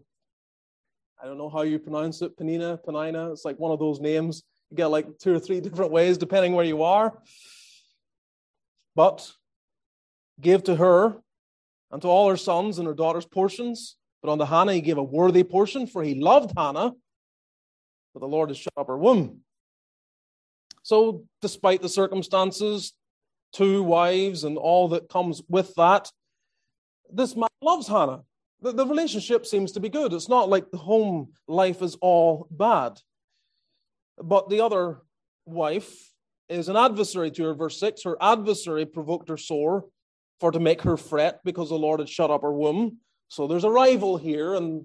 I 1.22 1.26
don't 1.26 1.38
know 1.38 1.48
how 1.48 1.62
you 1.62 1.78
pronounce 1.78 2.22
it, 2.22 2.36
Penina, 2.36 2.78
Penina. 2.84 3.32
It's 3.32 3.44
like 3.44 3.58
one 3.58 3.72
of 3.72 3.78
those 3.78 4.00
names. 4.00 4.42
You 4.70 4.76
get 4.76 4.86
like 4.86 5.18
two 5.18 5.34
or 5.34 5.38
three 5.38 5.60
different 5.60 5.92
ways 5.92 6.18
depending 6.18 6.52
where 6.52 6.64
you 6.64 6.82
are. 6.82 7.18
But 8.94 9.30
gave 10.40 10.64
to 10.64 10.76
her 10.76 11.16
and 11.90 12.02
to 12.02 12.08
all 12.08 12.28
her 12.28 12.36
sons 12.36 12.78
and 12.78 12.86
her 12.86 12.94
daughters 12.94 13.26
portions. 13.26 13.96
But 14.22 14.32
unto 14.32 14.44
Hannah 14.44 14.74
he 14.74 14.80
gave 14.80 14.98
a 14.98 15.02
worthy 15.02 15.44
portion, 15.44 15.86
for 15.86 16.02
he 16.02 16.14
loved 16.14 16.52
Hannah, 16.56 16.92
but 18.12 18.20
the 18.20 18.26
Lord 18.26 18.50
has 18.50 18.58
shut 18.58 18.72
up 18.76 18.88
her 18.88 18.98
womb. 18.98 19.40
So, 20.82 21.24
despite 21.42 21.82
the 21.82 21.88
circumstances, 21.88 22.92
two 23.52 23.82
wives 23.82 24.44
and 24.44 24.56
all 24.56 24.88
that 24.88 25.08
comes 25.08 25.42
with 25.48 25.74
that, 25.74 26.10
this 27.12 27.36
man 27.36 27.48
loves 27.62 27.88
Hannah. 27.88 28.22
The, 28.62 28.72
the 28.72 28.86
relationship 28.86 29.46
seems 29.46 29.72
to 29.72 29.80
be 29.80 29.88
good. 29.88 30.12
It's 30.12 30.28
not 30.28 30.48
like 30.48 30.70
the 30.70 30.78
home 30.78 31.32
life 31.46 31.82
is 31.82 31.96
all 32.00 32.48
bad. 32.50 32.98
But 34.22 34.48
the 34.48 34.60
other 34.60 35.02
wife 35.44 36.12
is 36.48 36.68
an 36.68 36.76
adversary 36.76 37.30
to 37.32 37.44
her. 37.44 37.54
Verse 37.54 37.78
6 37.78 38.02
Her 38.04 38.16
adversary 38.20 38.86
provoked 38.86 39.28
her 39.28 39.36
sore 39.36 39.84
for 40.40 40.50
to 40.50 40.60
make 40.60 40.82
her 40.82 40.96
fret 40.96 41.40
because 41.44 41.68
the 41.68 41.78
Lord 41.78 42.00
had 42.00 42.08
shut 42.08 42.30
up 42.30 42.42
her 42.42 42.52
womb. 42.52 42.98
So 43.28 43.46
there's 43.46 43.64
a 43.64 43.70
rival 43.70 44.16
here, 44.16 44.54
and 44.54 44.84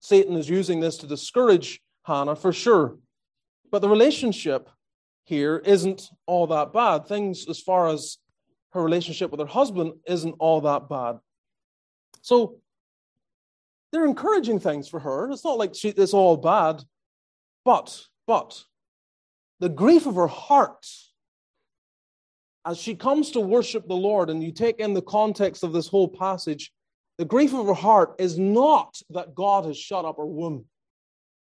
Satan 0.00 0.36
is 0.36 0.48
using 0.48 0.80
this 0.80 0.98
to 0.98 1.06
discourage 1.06 1.80
Hannah 2.04 2.36
for 2.36 2.52
sure. 2.52 2.98
But 3.70 3.80
the 3.80 3.88
relationship 3.88 4.68
here 5.24 5.58
isn't 5.64 6.08
all 6.26 6.46
that 6.48 6.72
bad. 6.72 7.06
Things, 7.06 7.46
as 7.48 7.60
far 7.60 7.88
as 7.88 8.18
her 8.72 8.82
relationship 8.82 9.30
with 9.30 9.40
her 9.40 9.46
husband, 9.46 9.92
isn't 10.06 10.34
all 10.38 10.62
that 10.62 10.88
bad. 10.88 11.18
So 12.22 12.56
they're 13.92 14.06
encouraging 14.06 14.60
things 14.60 14.88
for 14.88 15.00
her. 15.00 15.30
It's 15.30 15.44
not 15.44 15.58
like 15.58 15.74
she, 15.74 15.88
it's 15.90 16.14
all 16.14 16.36
bad. 16.36 16.82
But, 17.64 18.02
but, 18.26 18.62
the 19.60 19.68
grief 19.68 20.06
of 20.06 20.14
her 20.14 20.26
heart 20.26 20.86
as 22.68 22.76
she 22.76 22.94
comes 22.94 23.30
to 23.30 23.40
worship 23.40 23.88
the 23.88 23.94
Lord, 23.94 24.28
and 24.28 24.44
you 24.44 24.52
take 24.52 24.78
in 24.78 24.92
the 24.92 25.00
context 25.00 25.64
of 25.64 25.72
this 25.72 25.88
whole 25.88 26.06
passage, 26.06 26.70
the 27.16 27.24
grief 27.24 27.54
of 27.54 27.66
her 27.66 27.72
heart 27.72 28.16
is 28.18 28.38
not 28.38 29.00
that 29.08 29.34
God 29.34 29.64
has 29.64 29.78
shut 29.78 30.04
up 30.04 30.18
her 30.18 30.26
womb. 30.26 30.66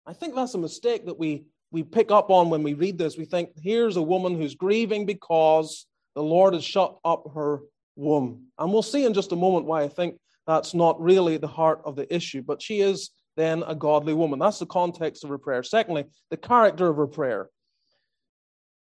I 0.05 0.13
think 0.13 0.35
that's 0.35 0.53
a 0.53 0.59
mistake 0.59 1.07
that 1.07 1.17
we, 1.17 1.45
we 1.71 1.81
pick 1.81 2.11
up 2.11 2.29
on 2.29 2.51
when 2.51 2.61
we 2.61 2.75
read 2.75 2.99
this. 2.99 3.17
We 3.17 3.25
think, 3.25 3.49
here's 3.63 3.97
a 3.97 4.01
woman 4.01 4.35
who's 4.35 4.53
grieving 4.53 5.07
because 5.07 5.87
the 6.13 6.21
Lord 6.21 6.53
has 6.53 6.63
shut 6.63 6.95
up 7.03 7.31
her 7.33 7.61
womb. 7.95 8.45
And 8.59 8.71
we'll 8.71 8.83
see 8.83 9.03
in 9.03 9.15
just 9.15 9.31
a 9.31 9.35
moment 9.35 9.65
why 9.65 9.81
I 9.81 9.87
think 9.87 10.19
that's 10.45 10.75
not 10.75 11.01
really 11.01 11.37
the 11.37 11.47
heart 11.47 11.81
of 11.83 11.95
the 11.95 12.13
issue, 12.13 12.43
but 12.43 12.61
she 12.61 12.81
is 12.81 13.09
then 13.35 13.63
a 13.65 13.73
godly 13.73 14.13
woman. 14.13 14.37
That's 14.37 14.59
the 14.59 14.67
context 14.67 15.23
of 15.23 15.31
her 15.31 15.39
prayer. 15.39 15.63
Secondly, 15.63 16.05
the 16.29 16.37
character 16.37 16.87
of 16.87 16.97
her 16.97 17.07
prayer. 17.07 17.49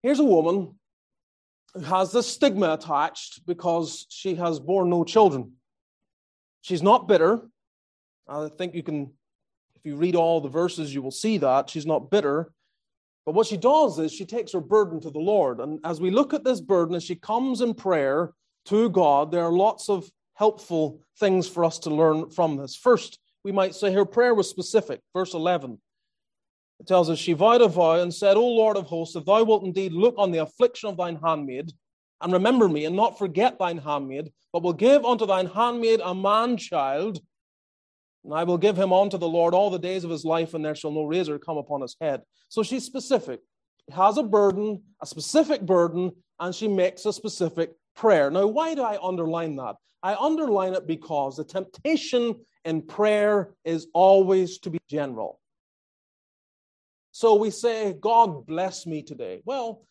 Here's 0.04 0.20
a 0.20 0.24
woman 0.24 0.79
has 1.86 2.12
this 2.12 2.28
stigma 2.28 2.74
attached 2.74 3.46
because 3.46 4.06
she 4.10 4.36
has 4.36 4.60
borne 4.60 4.90
no 4.90 5.04
children. 5.04 5.54
She's 6.62 6.84
not 6.84 7.08
bitter. 7.08 7.42
I 8.28 8.50
think 8.58 8.76
you 8.76 8.84
can, 8.84 9.12
if 9.76 9.86
you 9.86 9.96
read 9.96 10.16
all 10.16 10.42
the 10.42 10.50
verses, 10.50 10.94
you 10.94 11.02
will 11.02 11.12
see 11.12 11.38
that. 11.40 11.70
She's 11.70 11.86
not 11.86 12.12
bitter. 12.12 12.52
But 13.26 13.36
what 13.36 13.48
she 13.48 13.58
does 13.58 14.00
is 14.00 14.12
she 14.12 14.26
takes 14.26 14.54
her 14.54 14.62
burden 14.62 15.00
to 15.02 15.10
the 15.10 15.20
Lord. 15.20 15.60
And 15.60 15.80
as 15.84 16.02
we 16.02 16.10
look 16.10 16.34
at 16.34 16.44
this 16.44 16.62
burden, 16.62 16.96
as 16.96 17.04
she 17.04 17.16
comes 17.16 17.62
in 17.62 17.74
prayer 17.74 18.34
to 18.66 18.90
God, 18.90 19.32
there 19.32 19.44
are 19.44 19.52
lots 19.52 19.90
of 19.90 20.10
helpful 20.34 21.02
things 21.20 21.48
for 21.48 21.64
us 21.66 21.80
to 21.80 21.90
learn 21.90 22.30
from 22.30 22.58
this. 22.58 22.76
First, 22.76 23.20
we 23.44 23.52
might 23.52 23.76
say 23.76 23.94
her 23.94 24.06
prayer 24.06 24.34
was 24.34 24.50
specific. 24.50 25.02
Verse 25.14 25.34
11. 25.34 25.80
It 26.80 26.88
tells 26.88 27.10
us, 27.10 27.20
She 27.20 27.34
vowed 27.34 27.62
a 27.62 27.68
vow 27.68 28.02
and 28.02 28.14
said, 28.14 28.38
O 28.38 28.48
Lord 28.48 28.78
of 28.78 28.86
hosts, 28.86 29.16
if 29.16 29.26
thou 29.26 29.44
wilt 29.44 29.64
indeed 29.64 29.92
look 29.92 30.16
on 30.18 30.32
the 30.32 30.40
affliction 30.40 30.90
of 30.90 30.98
thine 30.98 31.20
handmaid, 31.24 31.72
and 32.22 32.34
remember 32.34 32.68
me, 32.68 32.86
and 32.86 32.96
not 32.96 33.18
forget 33.18 33.60
thine 33.60 33.78
handmaid, 33.78 34.32
but 34.52 34.64
will 34.64 34.74
give 34.74 35.06
unto 35.06 35.26
thine 35.26 35.48
handmaid 35.48 36.02
a 36.04 36.14
man 36.16 36.58
child, 36.58 37.20
and 38.24 38.34
I 38.34 38.44
will 38.44 38.58
give 38.58 38.78
him 38.78 38.92
unto 38.92 39.18
the 39.18 39.28
Lord 39.28 39.54
all 39.54 39.70
the 39.70 39.80
days 39.80 40.04
of 40.04 40.10
his 40.10 40.26
life, 40.26 40.54
and 40.54 40.64
there 40.64 40.76
shall 40.76 40.92
no 40.92 41.04
razor 41.04 41.40
come 41.40 41.58
upon 41.58 41.82
his 41.82 41.96
head. 42.02 42.22
So 42.50 42.64
she's 42.64 42.86
specific. 42.86 43.40
She 43.88 43.96
has 43.96 44.18
a 44.18 44.24
burden, 44.24 44.84
a 45.02 45.06
specific 45.06 45.62
burden, 45.62 46.12
and 46.40 46.54
she 46.54 46.68
makes 46.68 47.06
a 47.06 47.14
specific 47.14 47.72
prayer. 47.96 48.30
Now, 48.30 48.48
why 48.48 48.76
do 48.76 48.82
I 48.82 48.98
underline 49.02 49.56
that? 49.58 49.76
I 50.02 50.16
underline 50.16 50.74
it 50.74 50.88
because 50.88 51.38
the 51.38 51.44
temptation 51.44 52.36
in 52.66 52.82
prayer 52.82 53.54
is 53.66 53.88
always 53.94 54.60
to 54.60 54.70
be 54.70 54.80
general. 54.90 55.39
So 57.20 57.36
we 57.36 57.52
say, 57.52 57.94
God 58.00 58.46
bless 58.46 58.86
me 58.86 59.04
today. 59.04 59.42
Well, 59.44 59.82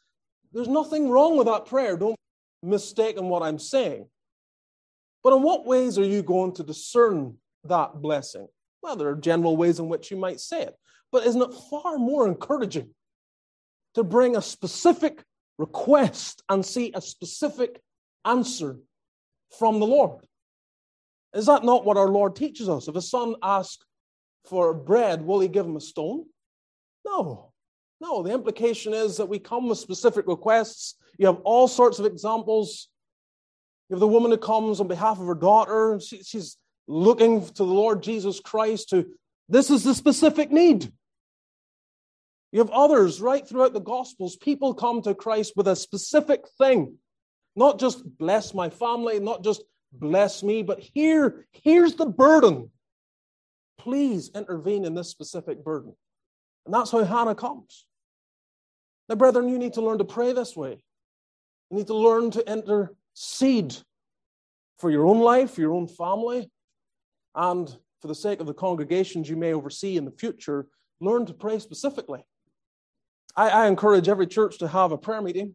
there's 0.54 0.66
nothing 0.66 1.10
wrong 1.10 1.36
with 1.36 1.46
that 1.46 1.66
prayer. 1.66 1.94
Don't 1.94 2.16
mistake 2.62 3.18
in 3.18 3.28
what 3.28 3.42
I'm 3.42 3.58
saying. 3.58 4.06
But 5.22 5.36
in 5.36 5.42
what 5.42 5.66
ways 5.66 5.98
are 5.98 6.06
you 6.06 6.22
going 6.22 6.54
to 6.54 6.62
discern 6.62 7.36
that 7.64 8.00
blessing? 8.00 8.48
Well, 8.82 8.96
there 8.96 9.08
are 9.08 9.14
general 9.14 9.58
ways 9.58 9.78
in 9.78 9.90
which 9.90 10.10
you 10.10 10.16
might 10.16 10.40
say 10.40 10.62
it. 10.62 10.74
But 11.12 11.26
isn't 11.26 11.42
it 11.42 11.52
far 11.68 11.98
more 11.98 12.26
encouraging 12.26 12.94
to 13.92 14.02
bring 14.02 14.34
a 14.34 14.40
specific 14.40 15.22
request 15.58 16.42
and 16.48 16.64
see 16.64 16.92
a 16.94 17.00
specific 17.02 17.82
answer 18.24 18.78
from 19.58 19.80
the 19.80 19.86
Lord? 19.86 20.24
Is 21.34 21.44
that 21.44 21.62
not 21.62 21.84
what 21.84 21.98
our 21.98 22.08
Lord 22.08 22.36
teaches 22.36 22.70
us? 22.70 22.88
If 22.88 22.96
a 22.96 23.02
son 23.02 23.34
asks 23.42 23.84
for 24.46 24.72
bread, 24.72 25.20
will 25.20 25.40
he 25.40 25.48
give 25.48 25.66
him 25.66 25.76
a 25.76 25.80
stone? 25.82 26.24
No. 27.08 27.52
No, 28.00 28.22
the 28.22 28.32
implication 28.32 28.94
is 28.94 29.16
that 29.16 29.28
we 29.28 29.38
come 29.38 29.68
with 29.68 29.78
specific 29.78 30.26
requests. 30.28 30.94
You 31.18 31.26
have 31.26 31.40
all 31.44 31.66
sorts 31.66 31.98
of 31.98 32.06
examples. 32.06 32.88
You 33.88 33.94
have 33.94 34.00
the 34.00 34.06
woman 34.06 34.30
who 34.30 34.36
comes 34.38 34.80
on 34.80 34.88
behalf 34.88 35.18
of 35.18 35.26
her 35.26 35.34
daughter. 35.34 35.98
She, 36.00 36.22
she's 36.22 36.56
looking 36.86 37.44
to 37.44 37.52
the 37.52 37.64
Lord 37.64 38.02
Jesus 38.02 38.40
Christ 38.40 38.90
to, 38.90 39.06
this 39.48 39.70
is 39.70 39.82
the 39.82 39.94
specific 39.94 40.52
need. 40.52 40.92
You 42.52 42.60
have 42.60 42.70
others 42.70 43.20
right 43.20 43.46
throughout 43.46 43.72
the 43.72 43.80
Gospels. 43.80 44.36
People 44.36 44.74
come 44.74 45.02
to 45.02 45.14
Christ 45.14 45.54
with 45.56 45.68
a 45.68 45.76
specific 45.76 46.44
thing. 46.56 46.96
Not 47.56 47.80
just 47.80 48.04
bless 48.18 48.54
my 48.54 48.70
family, 48.70 49.18
not 49.18 49.42
just 49.42 49.62
bless 49.92 50.42
me, 50.42 50.62
but 50.62 50.80
here, 50.80 51.46
here's 51.52 51.94
the 51.94 52.06
burden. 52.06 52.70
Please 53.78 54.30
intervene 54.34 54.84
in 54.84 54.94
this 54.94 55.10
specific 55.10 55.64
burden. 55.64 55.94
And 56.68 56.74
that's 56.74 56.90
how 56.90 57.02
Hannah 57.02 57.34
comes. 57.34 57.86
Now, 59.08 59.14
brethren, 59.14 59.48
you 59.48 59.58
need 59.58 59.72
to 59.72 59.80
learn 59.80 59.96
to 59.96 60.04
pray 60.04 60.34
this 60.34 60.54
way. 60.54 60.78
You 61.70 61.78
need 61.78 61.86
to 61.86 61.94
learn 61.94 62.30
to 62.32 62.46
intercede 62.46 63.74
for 64.76 64.90
your 64.90 65.06
own 65.06 65.18
life, 65.18 65.52
for 65.52 65.62
your 65.62 65.72
own 65.72 65.86
family, 65.86 66.50
and 67.34 67.74
for 68.02 68.08
the 68.08 68.14
sake 68.14 68.40
of 68.40 68.46
the 68.46 68.52
congregations 68.52 69.30
you 69.30 69.36
may 69.36 69.54
oversee 69.54 69.96
in 69.96 70.04
the 70.04 70.10
future, 70.10 70.66
learn 71.00 71.24
to 71.24 71.32
pray 71.32 71.58
specifically. 71.58 72.22
I, 73.34 73.48
I 73.48 73.66
encourage 73.66 74.06
every 74.06 74.26
church 74.26 74.58
to 74.58 74.68
have 74.68 74.92
a 74.92 74.98
prayer 74.98 75.22
meeting, 75.22 75.54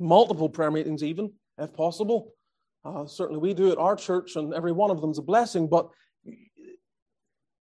multiple 0.00 0.48
prayer 0.48 0.72
meetings, 0.72 1.04
even, 1.04 1.34
if 1.56 1.72
possible. 1.72 2.32
Uh, 2.84 3.06
certainly, 3.06 3.40
we 3.40 3.54
do 3.54 3.70
at 3.70 3.78
our 3.78 3.94
church, 3.94 4.34
and 4.34 4.52
every 4.52 4.72
one 4.72 4.90
of 4.90 5.00
them 5.00 5.12
is 5.12 5.18
a 5.18 5.22
blessing. 5.22 5.68
But 5.68 5.88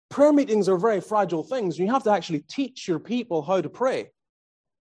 prayer 0.09 0.33
meetings 0.33 0.69
are 0.69 0.77
very 0.77 1.01
fragile 1.01 1.43
things. 1.43 1.77
You 1.77 1.91
have 1.91 2.03
to 2.03 2.11
actually 2.11 2.39
teach 2.41 2.87
your 2.87 2.99
people 2.99 3.41
how 3.41 3.61
to 3.61 3.69
pray. 3.69 4.09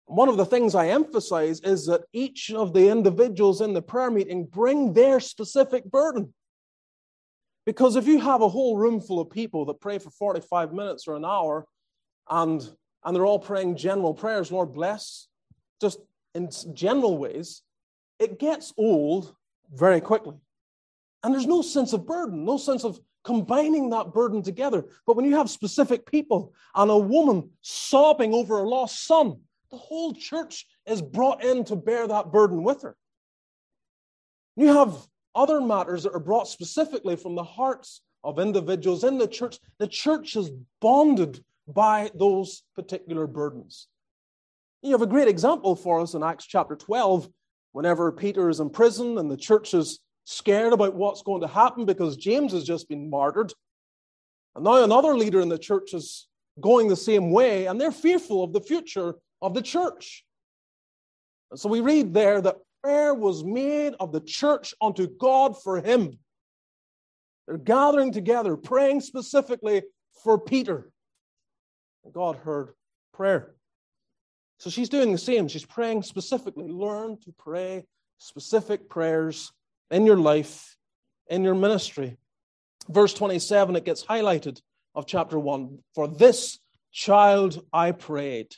One 0.07 0.29
of 0.29 0.37
the 0.37 0.45
things 0.45 0.75
I 0.75 0.89
emphasize 0.89 1.61
is 1.61 1.87
that 1.87 2.03
each 2.13 2.51
of 2.51 2.73
the 2.73 2.89
individuals 2.89 3.61
in 3.61 3.73
the 3.73 3.81
prayer 3.81 4.11
meeting 4.11 4.45
bring 4.45 4.93
their 4.93 5.19
specific 5.19 5.89
burden. 5.89 6.33
Because 7.65 7.95
if 7.95 8.05
you 8.05 8.19
have 8.19 8.41
a 8.41 8.49
whole 8.49 8.77
room 8.77 9.01
full 9.01 9.19
of 9.19 9.31
people 9.31 9.65
that 9.65 9.81
pray 9.81 9.97
for 9.97 10.11
45 10.11 10.73
minutes 10.73 11.07
or 11.07 11.15
an 11.15 11.25
hour 11.25 11.65
and, 12.29 12.61
and 13.03 13.15
they're 13.15 13.25
all 13.25 13.39
praying 13.39 13.77
general 13.77 14.13
prayers, 14.13 14.51
Lord 14.51 14.73
bless, 14.73 15.27
just 15.81 15.99
in 16.35 16.49
general 16.73 17.17
ways, 17.17 17.63
it 18.19 18.37
gets 18.37 18.73
old 18.77 19.33
very 19.73 20.01
quickly. 20.01 20.35
And 21.23 21.33
there's 21.33 21.47
no 21.47 21.63
sense 21.63 21.93
of 21.93 22.05
burden, 22.05 22.45
no 22.45 22.57
sense 22.57 22.83
of 22.83 22.99
combining 23.25 23.89
that 23.89 24.13
burden 24.13 24.41
together. 24.41 24.85
But 25.05 25.15
when 25.15 25.25
you 25.25 25.35
have 25.35 25.49
specific 25.49 26.09
people 26.09 26.53
and 26.75 26.89
a 26.89 26.97
woman 26.97 27.49
sobbing 27.61 28.33
over 28.33 28.59
a 28.59 28.69
lost 28.69 29.05
son, 29.05 29.39
the 29.71 29.77
whole 29.77 30.13
church 30.13 30.65
is 30.85 31.01
brought 31.01 31.43
in 31.43 31.65
to 31.65 31.75
bear 31.75 32.07
that 32.07 32.31
burden 32.31 32.63
with 32.63 32.83
her. 32.83 32.95
You 34.55 34.67
have 34.67 34.95
other 35.33 35.59
matters 35.59 36.03
that 36.03 36.13
are 36.13 36.19
brought 36.19 36.47
specifically 36.47 37.15
from 37.15 37.35
the 37.35 37.43
hearts 37.43 38.01
of 38.23 38.39
individuals 38.39 39.03
in 39.03 39.17
the 39.17 39.27
church. 39.27 39.59
The 39.79 39.87
church 39.87 40.35
is 40.35 40.51
bonded 40.79 41.43
by 41.67 42.11
those 42.15 42.63
particular 42.75 43.27
burdens. 43.27 43.87
You 44.81 44.91
have 44.91 45.01
a 45.01 45.07
great 45.07 45.27
example 45.27 45.75
for 45.75 45.99
us 45.99 46.13
in 46.13 46.23
Acts 46.23 46.45
chapter 46.45 46.75
12, 46.75 47.27
whenever 47.71 48.11
Peter 48.11 48.49
is 48.49 48.59
in 48.59 48.69
prison 48.69 49.17
and 49.17 49.29
the 49.29 49.35
church 49.35 49.73
is 49.73 49.99
scared 50.25 50.73
about 50.73 50.95
what's 50.95 51.21
going 51.21 51.41
to 51.41 51.47
happen 51.47 51.85
because 51.85 52.17
James 52.17 52.51
has 52.51 52.65
just 52.65 52.89
been 52.89 53.09
martyred. 53.09 53.53
And 54.55 54.65
now 54.65 54.83
another 54.83 55.15
leader 55.15 55.39
in 55.39 55.49
the 55.49 55.57
church 55.57 55.93
is 55.93 56.27
going 56.59 56.87
the 56.87 56.95
same 56.95 57.31
way, 57.31 57.67
and 57.67 57.79
they're 57.79 57.91
fearful 57.91 58.43
of 58.43 58.53
the 58.53 58.61
future 58.61 59.15
of 59.41 59.53
the 59.53 59.61
church. 59.61 60.25
And 61.51 61.59
so 61.59 61.69
we 61.69 61.79
read 61.79 62.13
there 62.13 62.41
that 62.41 62.57
prayer 62.83 63.13
was 63.13 63.43
made 63.43 63.93
of 63.99 64.11
the 64.11 64.21
church 64.21 64.73
unto 64.81 65.07
God 65.07 65.61
for 65.61 65.81
him. 65.81 66.17
They're 67.47 67.57
gathering 67.57 68.11
together, 68.11 68.57
praying 68.57 69.01
specifically 69.01 69.83
for 70.23 70.39
Peter. 70.39 70.89
And 72.03 72.13
God 72.13 72.37
heard 72.37 72.73
prayer. 73.13 73.55
So 74.59 74.69
she's 74.69 74.89
doing 74.89 75.11
the 75.11 75.17
same. 75.17 75.47
She's 75.47 75.65
praying 75.65 76.03
specifically. 76.03 76.67
Learn 76.67 77.19
to 77.25 77.33
pray 77.37 77.85
specific 78.17 78.89
prayers 78.89 79.51
in 79.91 80.05
your 80.05 80.17
life, 80.17 80.77
in 81.27 81.43
your 81.43 81.55
ministry. 81.55 82.17
Verse 82.89 83.13
27, 83.13 83.75
it 83.75 83.85
gets 83.85 84.03
highlighted 84.03 84.61
of 84.93 85.05
chapter 85.05 85.39
1 85.39 85.79
For 85.93 86.07
this 86.07 86.59
child 86.91 87.65
I 87.73 87.91
prayed, 87.91 88.55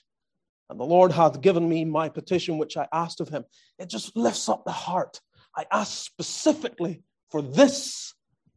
and 0.70 0.80
the 0.80 0.86
Lord 0.86 1.12
hath 1.12 1.42
given 1.42 1.68
me 1.68 1.86
my 1.86 2.10
petition 2.10 2.58
which 2.58 2.78
I 2.78 2.88
asked 2.92 3.22
of 3.22 3.30
him. 3.30 3.46
It 3.80 3.90
just 3.90 4.16
lifts 4.16 4.50
up 4.50 4.66
the 4.66 4.72
heart. 4.72 5.22
I 5.56 5.66
asked 5.72 6.04
specifically 6.04 7.04
for 7.32 7.42
this, 7.42 8.14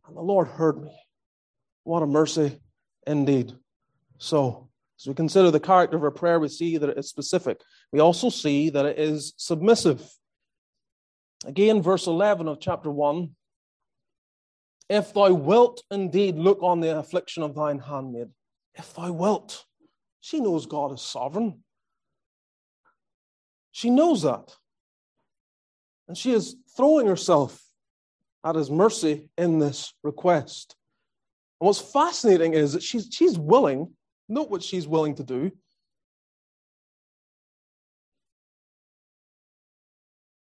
and 0.07 0.17
the 0.17 0.23
Lord 0.23 0.49
heard 0.49 0.83
me. 0.83 0.97
What 1.85 2.03
a 2.03 2.07
mercy 2.07 2.61
indeed. 3.07 3.53
So, 4.19 4.69
as 5.01 5.07
we 5.07 5.15
consider 5.15 5.51
the 5.51 5.61
character 5.61 5.97
of 5.97 6.05
our 6.05 6.11
prayer, 6.11 6.39
we 6.39 6.49
see 6.49 6.77
that 6.77 6.91
it 6.91 6.99
is 6.99 7.09
specific. 7.09 7.61
We 7.91 8.01
also 8.01 8.29
see 8.29 8.69
that 8.71 8.85
it 8.85 8.99
is 8.99 9.33
submissive. 9.39 10.07
Again, 11.47 11.83
verse 11.83 12.07
11 12.07 12.49
of 12.49 12.61
chapter 12.61 12.91
1 12.91 13.31
If 14.89 15.15
thou 15.15 15.33
wilt 15.33 15.83
indeed 15.91 16.37
look 16.37 16.63
on 16.63 16.81
the 16.81 16.99
affliction 16.99 17.43
of 17.43 17.55
thine 17.55 17.79
handmaid, 17.79 18.29
if 18.75 18.95
thou 18.95 19.13
wilt, 19.13 19.65
she 20.21 20.41
knows 20.41 20.67
God 20.67 20.93
is 20.93 21.03
sovereign. 21.03 21.63
She 23.73 23.91
knows 23.91 24.23
that. 24.23 24.55
And 26.09 26.19
she 26.19 26.33
is 26.33 26.57
throwing 26.77 27.07
herself 27.07 27.63
at 28.45 28.57
his 28.57 28.71
mercy 28.71 29.31
in 29.39 29.59
this 29.59 29.95
request. 30.03 30.75
And 31.61 31.67
what's 31.67 31.81
fascinating 31.81 32.55
is 32.55 32.73
that 32.73 32.83
she's, 32.83 33.09
she's 33.11 33.39
willing, 33.39 33.95
note 34.29 34.51
what 34.51 34.63
she's 34.63 34.89
willing 34.89 35.15
to 35.17 35.25
do. 35.25 35.53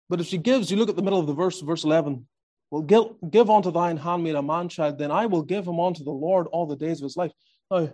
But 0.10 0.22
if 0.22 0.28
she 0.28 0.38
gives, 0.38 0.72
you 0.72 0.78
look 0.78 0.90
at 0.90 0.96
the 0.96 1.02
middle 1.02 1.20
of 1.20 1.28
the 1.28 1.34
verse, 1.34 1.60
verse 1.62 1.84
11, 1.84 2.26
well, 2.72 2.82
give, 2.82 3.04
give 3.30 3.50
unto 3.50 3.72
thine 3.72 3.98
handmaid 3.98 4.36
a 4.36 4.42
man 4.42 4.70
child, 4.70 4.98
then 4.98 5.12
I 5.12 5.26
will 5.26 5.42
give 5.42 5.68
him 5.68 5.80
unto 5.80 6.04
the 6.04 6.12
Lord 6.12 6.48
all 6.48 6.66
the 6.66 6.76
days 6.76 7.00
of 7.00 7.04
his 7.04 7.18
life. 7.18 7.32
Now, 7.72 7.92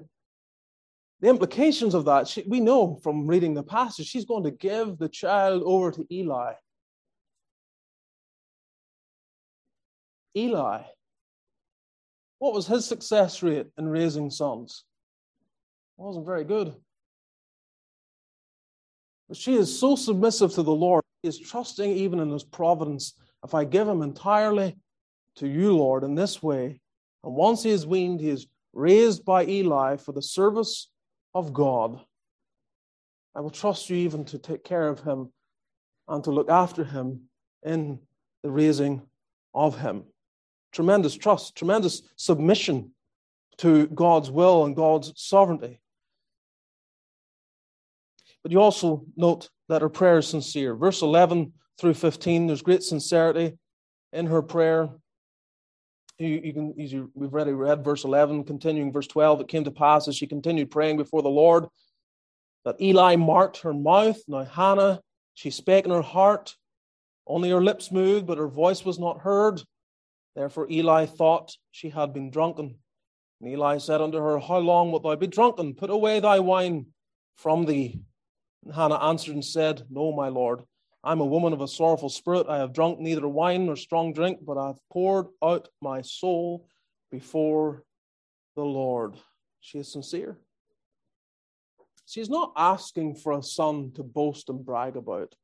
the 1.22 1.30
implications 1.30 1.94
of 1.94 2.06
that, 2.06 2.28
she, 2.28 2.44
we 2.48 2.60
know 2.60 3.00
from 3.02 3.28
reading 3.28 3.54
the 3.54 3.64
passage, 3.64 4.08
she's 4.08 4.26
going 4.26 4.44
to 4.44 4.52
give 4.52 4.98
the 4.98 5.10
child 5.10 5.64
over 5.66 5.92
to 5.92 6.06
Eli. 6.12 6.54
Eli, 10.36 10.82
what 12.40 12.54
was 12.54 12.68
his 12.68 12.86
success 12.86 13.42
rate 13.44 13.68
in 13.78 13.88
raising 13.88 14.30
sons? 14.30 14.84
It 15.98 16.02
wasn't 16.02 16.26
very 16.26 16.44
good. 16.44 16.76
But 19.30 19.38
she 19.38 19.56
is 19.56 19.80
so 19.80 19.96
submissive 19.96 20.52
to 20.56 20.64
the 20.64 20.74
Lord 20.74 21.03
is 21.24 21.40
trusting 21.40 21.90
even 21.90 22.20
in 22.20 22.30
his 22.30 22.44
providence. 22.44 23.14
If 23.44 23.54
I 23.54 23.64
give 23.64 23.88
him 23.88 24.02
entirely 24.02 24.78
to 25.38 25.48
you, 25.48 25.76
Lord, 25.76 26.04
in 26.04 26.16
this 26.16 26.44
way, 26.44 26.80
and 27.24 27.34
once 27.34 27.64
he 27.64 27.72
is 27.72 27.88
weaned, 27.88 28.20
he 28.20 28.30
is 28.30 28.48
raised 28.74 29.24
by 29.24 29.46
Eli 29.46 29.96
for 29.98 30.12
the 30.12 30.22
service 30.22 30.90
of 31.34 31.54
God. 31.54 32.00
I 33.36 33.40
will 33.40 33.50
trust 33.50 33.90
you 33.90 33.96
even 33.98 34.26
to 34.26 34.38
take 34.38 34.64
care 34.64 34.88
of 34.88 35.00
him 35.00 35.32
and 36.08 36.24
to 36.26 36.32
look 36.32 36.50
after 36.50 36.84
him 36.84 37.22
in 37.64 38.00
the 38.44 38.52
raising 38.52 39.02
of 39.54 39.80
him. 39.80 40.04
Tremendous 40.74 41.16
trust, 41.16 41.56
tremendous 41.56 42.02
submission 42.18 42.92
to 43.58 43.88
God's 43.88 44.30
will 44.30 44.66
and 44.66 44.76
God's 44.76 45.14
sovereignty. 45.16 45.80
But 48.42 48.52
you 48.52 48.60
also 48.60 49.06
note 49.16 49.50
that 49.70 49.82
her 49.82 49.90
prayer 49.90 50.20
is 50.20 50.28
sincere. 50.28 50.76
Verse 50.76 51.02
11 51.02 51.54
through 51.80 51.94
15, 51.94 52.48
there's 52.48 52.62
great 52.62 52.84
sincerity 52.84 53.58
in 54.12 54.28
her 54.28 54.42
prayer. 54.42 54.90
You, 56.20 56.42
you 56.44 56.54
can, 56.54 56.74
you, 56.78 57.12
we've 57.16 57.34
already 57.34 57.54
read 57.54 57.84
verse 57.84 58.04
11, 58.04 58.44
continuing 58.44 58.92
verse 58.92 59.08
12. 59.08 59.42
It 59.42 59.48
came 59.48 59.64
to 59.64 59.72
pass 59.72 60.08
as 60.08 60.16
she 60.16 60.28
continued 60.28 60.70
praying 60.70 60.98
before 60.98 61.22
the 61.22 61.30
Lord 61.30 61.66
that 62.66 62.80
Eli 62.80 63.16
marked 63.16 63.62
her 63.62 63.74
mouth. 63.74 64.18
Now, 64.28 64.44
Hannah, 64.44 65.02
she 65.34 65.50
spake 65.50 65.86
in 65.86 65.92
her 65.92 66.02
heart, 66.02 66.56
only 67.26 67.50
her 67.50 67.64
lips 67.64 67.92
moved, 67.92 68.28
but 68.28 68.38
her 68.38 68.48
voice 68.48 68.86
was 68.86 69.00
not 69.00 69.22
heard. 69.22 69.62
Therefore, 70.36 70.68
Eli 70.70 71.06
thought 71.06 71.56
she 71.72 71.90
had 71.90 72.14
been 72.14 72.30
drunken. 72.30 72.76
And 73.42 73.50
Eli 73.50 73.78
said 73.78 74.02
unto 74.02 74.18
her, 74.18 74.40
How 74.40 74.60
long 74.60 74.92
wilt 74.92 75.04
thou 75.04 75.16
be 75.16 75.28
drunken? 75.28 75.74
Put 75.74 75.90
away 75.90 76.20
thy 76.20 76.40
wine 76.40 76.88
from 77.36 77.66
thee. 77.66 78.00
And 78.64 78.74
Hannah 78.74 79.04
answered 79.04 79.34
and 79.34 79.44
said, 79.44 79.84
No, 79.90 80.12
my 80.12 80.30
Lord, 80.30 80.64
I'm 81.04 81.20
a 81.20 81.26
woman 81.26 81.54
of 81.54 81.62
a 81.62 81.68
sorrowful 81.68 82.10
spirit. 82.10 82.48
I 82.48 82.58
have 82.58 82.74
drunk 82.74 83.00
neither 83.00 83.28
wine 83.28 83.66
nor 83.66 83.76
strong 83.76 84.14
drink, 84.14 84.40
but 84.46 84.58
I 84.58 84.68
have 84.68 84.80
poured 84.92 85.28
out 85.44 85.68
my 85.82 86.02
soul 86.02 86.68
before 87.12 87.84
the 88.56 88.64
Lord. 88.64 89.16
She 89.60 89.80
is 89.80 89.92
sincere. 89.92 90.38
She's 92.06 92.30
not 92.30 92.54
asking 92.56 93.16
for 93.16 93.34
a 93.34 93.44
son 93.44 93.92
to 93.96 94.04
boast 94.04 94.50
and 94.50 94.64
brag 94.64 94.96
about. 94.96 95.36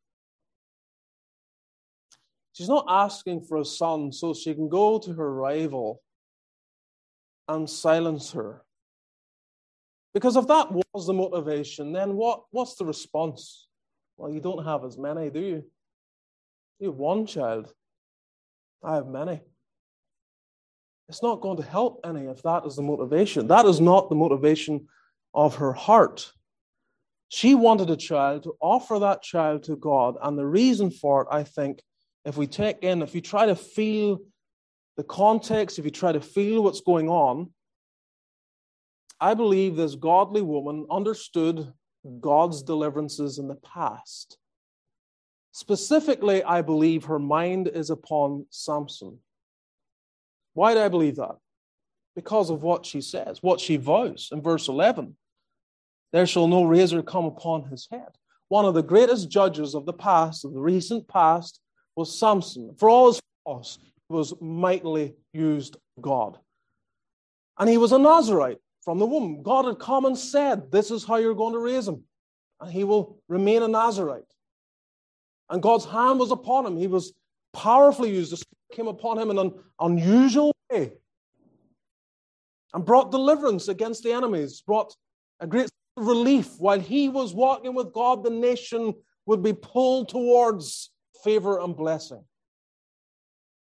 She's 2.53 2.69
not 2.69 2.85
asking 2.89 3.41
for 3.41 3.57
a 3.57 3.65
son 3.65 4.11
so 4.11 4.33
she 4.33 4.53
can 4.53 4.67
go 4.69 4.99
to 4.99 5.13
her 5.13 5.33
rival 5.33 6.01
and 7.47 7.69
silence 7.69 8.31
her. 8.33 8.63
Because 10.19 10.35
if 10.35 10.47
that 10.47 10.67
was 10.93 11.07
the 11.07 11.13
motivation, 11.13 11.93
then 11.93 12.17
what, 12.17 12.41
what's 12.51 12.75
the 12.75 12.83
response? 12.83 13.69
Well, 14.17 14.29
you 14.29 14.41
don't 14.41 14.65
have 14.65 14.83
as 14.83 14.97
many, 14.97 15.29
do 15.29 15.39
you? 15.39 15.63
You 16.77 16.87
have 16.87 16.97
one 16.97 17.25
child. 17.25 17.73
I 18.83 18.95
have 18.95 19.07
many. 19.07 19.39
It's 21.07 21.23
not 21.23 21.39
going 21.39 21.55
to 21.55 21.63
help 21.63 22.01
any 22.03 22.25
if 22.25 22.43
that 22.43 22.65
is 22.65 22.75
the 22.75 22.81
motivation. 22.81 23.47
That 23.47 23.65
is 23.65 23.79
not 23.79 24.09
the 24.09 24.15
motivation 24.15 24.89
of 25.33 25.55
her 25.55 25.71
heart. 25.71 26.33
She 27.29 27.55
wanted 27.55 27.89
a 27.89 27.95
child 27.95 28.43
to 28.43 28.57
offer 28.59 28.99
that 28.99 29.21
child 29.21 29.63
to 29.63 29.77
God. 29.77 30.17
And 30.21 30.37
the 30.37 30.45
reason 30.45 30.91
for 30.91 31.21
it, 31.21 31.27
I 31.31 31.43
think, 31.43 31.81
if 32.25 32.35
we 32.35 32.45
take 32.45 32.79
in, 32.83 33.01
if 33.03 33.15
you 33.15 33.21
try 33.21 33.45
to 33.45 33.55
feel 33.55 34.19
the 34.97 35.03
context, 35.05 35.79
if 35.79 35.85
you 35.85 35.91
try 35.91 36.11
to 36.11 36.19
feel 36.19 36.61
what's 36.61 36.81
going 36.81 37.07
on, 37.07 37.51
I 39.21 39.33
believe 39.33 39.75
this 39.75 39.95
godly 39.95 40.41
woman 40.41 40.85
understood 40.89 41.73
God's 42.21 42.63
deliverances 42.63 43.37
in 43.37 43.47
the 43.47 43.55
past. 43.55 44.37
Specifically, 45.51 46.41
I 46.43 46.61
believe 46.61 47.05
her 47.05 47.19
mind 47.19 47.67
is 47.67 47.89
upon 47.89 48.45
Samson. 48.49 49.19
Why 50.53 50.73
do 50.73 50.79
I 50.79 50.87
believe 50.87 51.17
that? 51.17 51.35
Because 52.15 52.49
of 52.49 52.63
what 52.63 52.85
she 52.85 53.01
says, 53.01 53.43
what 53.43 53.59
she 53.59 53.75
vows 53.75 54.29
in 54.31 54.41
verse 54.41 54.67
11. 54.67 55.17
There 56.13 56.25
shall 56.25 56.47
no 56.47 56.63
razor 56.63 57.03
come 57.03 57.25
upon 57.25 57.65
his 57.65 57.87
head. 57.91 58.09
One 58.47 58.65
of 58.65 58.73
the 58.73 58.81
greatest 58.81 59.29
judges 59.29 59.75
of 59.75 59.85
the 59.85 59.93
past, 59.93 60.45
of 60.45 60.53
the 60.53 60.59
recent 60.59 61.07
past, 61.07 61.59
was 61.95 62.17
Samson. 62.17 62.73
For 62.77 62.89
all 62.89 63.07
his 63.07 63.21
faults, 63.43 63.79
he 63.81 64.15
was 64.15 64.33
mightily 64.41 65.13
used 65.33 65.77
God. 65.99 66.37
And 67.59 67.69
he 67.69 67.77
was 67.77 67.91
a 67.91 67.99
Nazarite 67.99 68.59
from 68.83 68.99
the 68.99 69.05
womb. 69.05 69.43
God 69.43 69.65
had 69.65 69.79
come 69.79 70.05
and 70.05 70.17
said, 70.17 70.71
This 70.71 70.91
is 70.91 71.05
how 71.05 71.17
you're 71.17 71.35
going 71.35 71.53
to 71.53 71.59
raise 71.59 71.87
him, 71.87 72.03
and 72.59 72.71
he 72.71 72.83
will 72.83 73.21
remain 73.27 73.63
a 73.63 73.67
Nazarite. 73.67 74.23
And 75.49 75.61
God's 75.61 75.85
hand 75.85 76.19
was 76.19 76.31
upon 76.31 76.65
him. 76.65 76.77
He 76.77 76.87
was 76.87 77.13
powerfully 77.53 78.11
used. 78.11 78.31
The 78.31 78.37
Spirit 78.37 78.75
came 78.75 78.87
upon 78.87 79.17
him 79.17 79.31
in 79.31 79.39
an 79.39 79.53
unusual 79.79 80.53
way. 80.71 80.93
and 82.73 82.85
brought 82.85 83.11
deliverance 83.11 83.67
against 83.67 84.03
the 84.03 84.13
enemies, 84.13 84.61
brought 84.61 84.95
a 85.39 85.47
great 85.47 85.69
relief. 85.97 86.59
While 86.59 86.79
he 86.79 87.09
was 87.09 87.33
walking 87.33 87.73
with 87.73 87.93
God, 87.93 88.23
the 88.23 88.29
nation 88.29 88.93
would 89.25 89.41
be 89.41 89.53
pulled 89.53 90.09
towards 90.09 90.91
favor 91.23 91.59
and 91.59 91.75
blessing. 91.75 92.23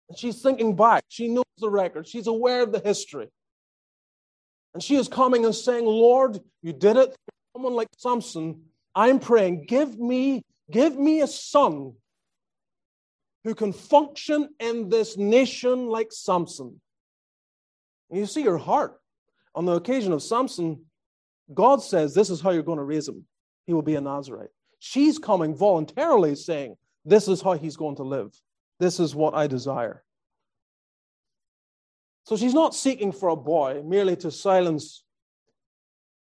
And 0.10 0.18
she's 0.18 0.42
thinking 0.42 0.76
back. 0.76 1.04
She 1.10 1.28
knows 1.28 1.44
the 1.58 1.70
record. 1.70 2.08
She's 2.08 2.28
aware 2.28 2.62
of 2.62 2.72
the 2.72 2.80
history. 2.80 3.28
And 4.76 4.84
she 4.84 4.98
is 4.98 5.08
coming 5.08 5.46
and 5.46 5.56
saying, 5.56 5.86
Lord, 5.86 6.38
you 6.62 6.74
did 6.74 6.98
it. 6.98 7.16
Someone 7.54 7.76
like 7.76 7.88
Samson, 7.98 8.64
I'm 8.94 9.20
praying, 9.20 9.68
give 9.68 9.98
me, 9.98 10.44
give 10.70 10.98
me 10.98 11.22
a 11.22 11.28
son 11.28 11.94
who 13.46 13.56
can 13.56 13.72
function 13.72 14.50
in 14.60 14.90
this 14.90 15.16
nation 15.16 15.88
like 15.88 16.12
Samson. 16.12 16.82
And 18.10 18.20
you 18.20 18.26
see 18.26 18.42
her 18.44 18.58
heart. 18.58 19.00
On 19.56 19.66
the 19.66 19.76
occasion 19.76 20.12
of 20.12 20.22
Samson, 20.22 20.84
God 21.54 21.82
says, 21.82 22.14
This 22.14 22.30
is 22.30 22.42
how 22.42 22.50
you're 22.50 22.62
going 22.62 22.78
to 22.78 22.84
raise 22.84 23.08
him. 23.08 23.24
He 23.68 23.74
will 23.74 23.82
be 23.82 23.96
a 23.96 24.02
Nazarite. 24.02 24.50
She's 24.80 25.18
coming 25.18 25.56
voluntarily 25.56 26.36
saying, 26.36 26.76
This 27.06 27.30
is 27.30 27.42
how 27.42 27.54
he's 27.54 27.78
going 27.78 27.96
to 27.96 28.04
live. 28.04 28.34
This 28.82 29.00
is 29.00 29.16
what 29.16 29.36
I 29.36 29.48
desire. 29.48 30.04
So 32.26 32.36
she's 32.36 32.54
not 32.56 32.74
seeking 32.74 33.12
for 33.12 33.30
a 33.30 33.36
boy 33.36 33.84
merely 33.86 34.16
to 34.18 34.32
silence 34.32 35.04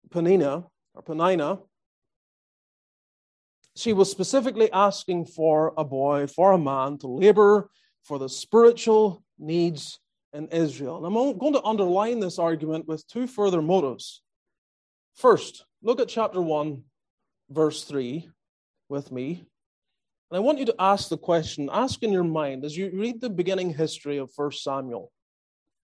Penina 0.10 0.66
or 0.94 1.04
Penina. 1.04 1.62
She 3.76 3.94
was 3.94 4.12
specifically 4.12 4.72
asking 4.72 5.26
for 5.26 5.74
a 5.78 5.84
boy, 5.84 6.28
for 6.28 6.52
a 6.52 6.58
man 6.58 7.00
to 7.00 7.08
labor 7.08 7.70
for 8.04 8.20
the 8.20 8.30
spiritual 8.30 9.24
needs 9.40 10.00
in 10.34 10.48
Israel. 10.50 10.98
And 10.98 11.06
I'm 11.08 11.38
going 11.38 11.54
to 11.54 11.64
underline 11.64 12.20
this 12.20 12.38
argument 12.38 12.88
with 12.88 13.08
two 13.08 13.26
further 13.26 13.62
motives. 13.62 14.22
First, 15.16 15.66
look 15.82 16.00
at 16.00 16.08
chapter 16.08 16.42
1, 16.42 16.84
verse 17.50 17.84
3 17.84 18.30
with 18.90 19.12
me. 19.12 19.44
And 20.30 20.38
I 20.38 20.40
want 20.40 20.60
you 20.60 20.66
to 20.66 20.76
ask 20.78 21.10
the 21.10 21.18
question, 21.18 21.70
ask 21.72 22.04
in 22.04 22.12
your 22.12 22.24
mind 22.24 22.64
as 22.64 22.78
you 22.78 22.92
read 22.94 23.22
the 23.22 23.30
beginning 23.30 23.74
history 23.74 24.18
of 24.18 24.30
1 24.36 24.52
Samuel. 24.52 25.12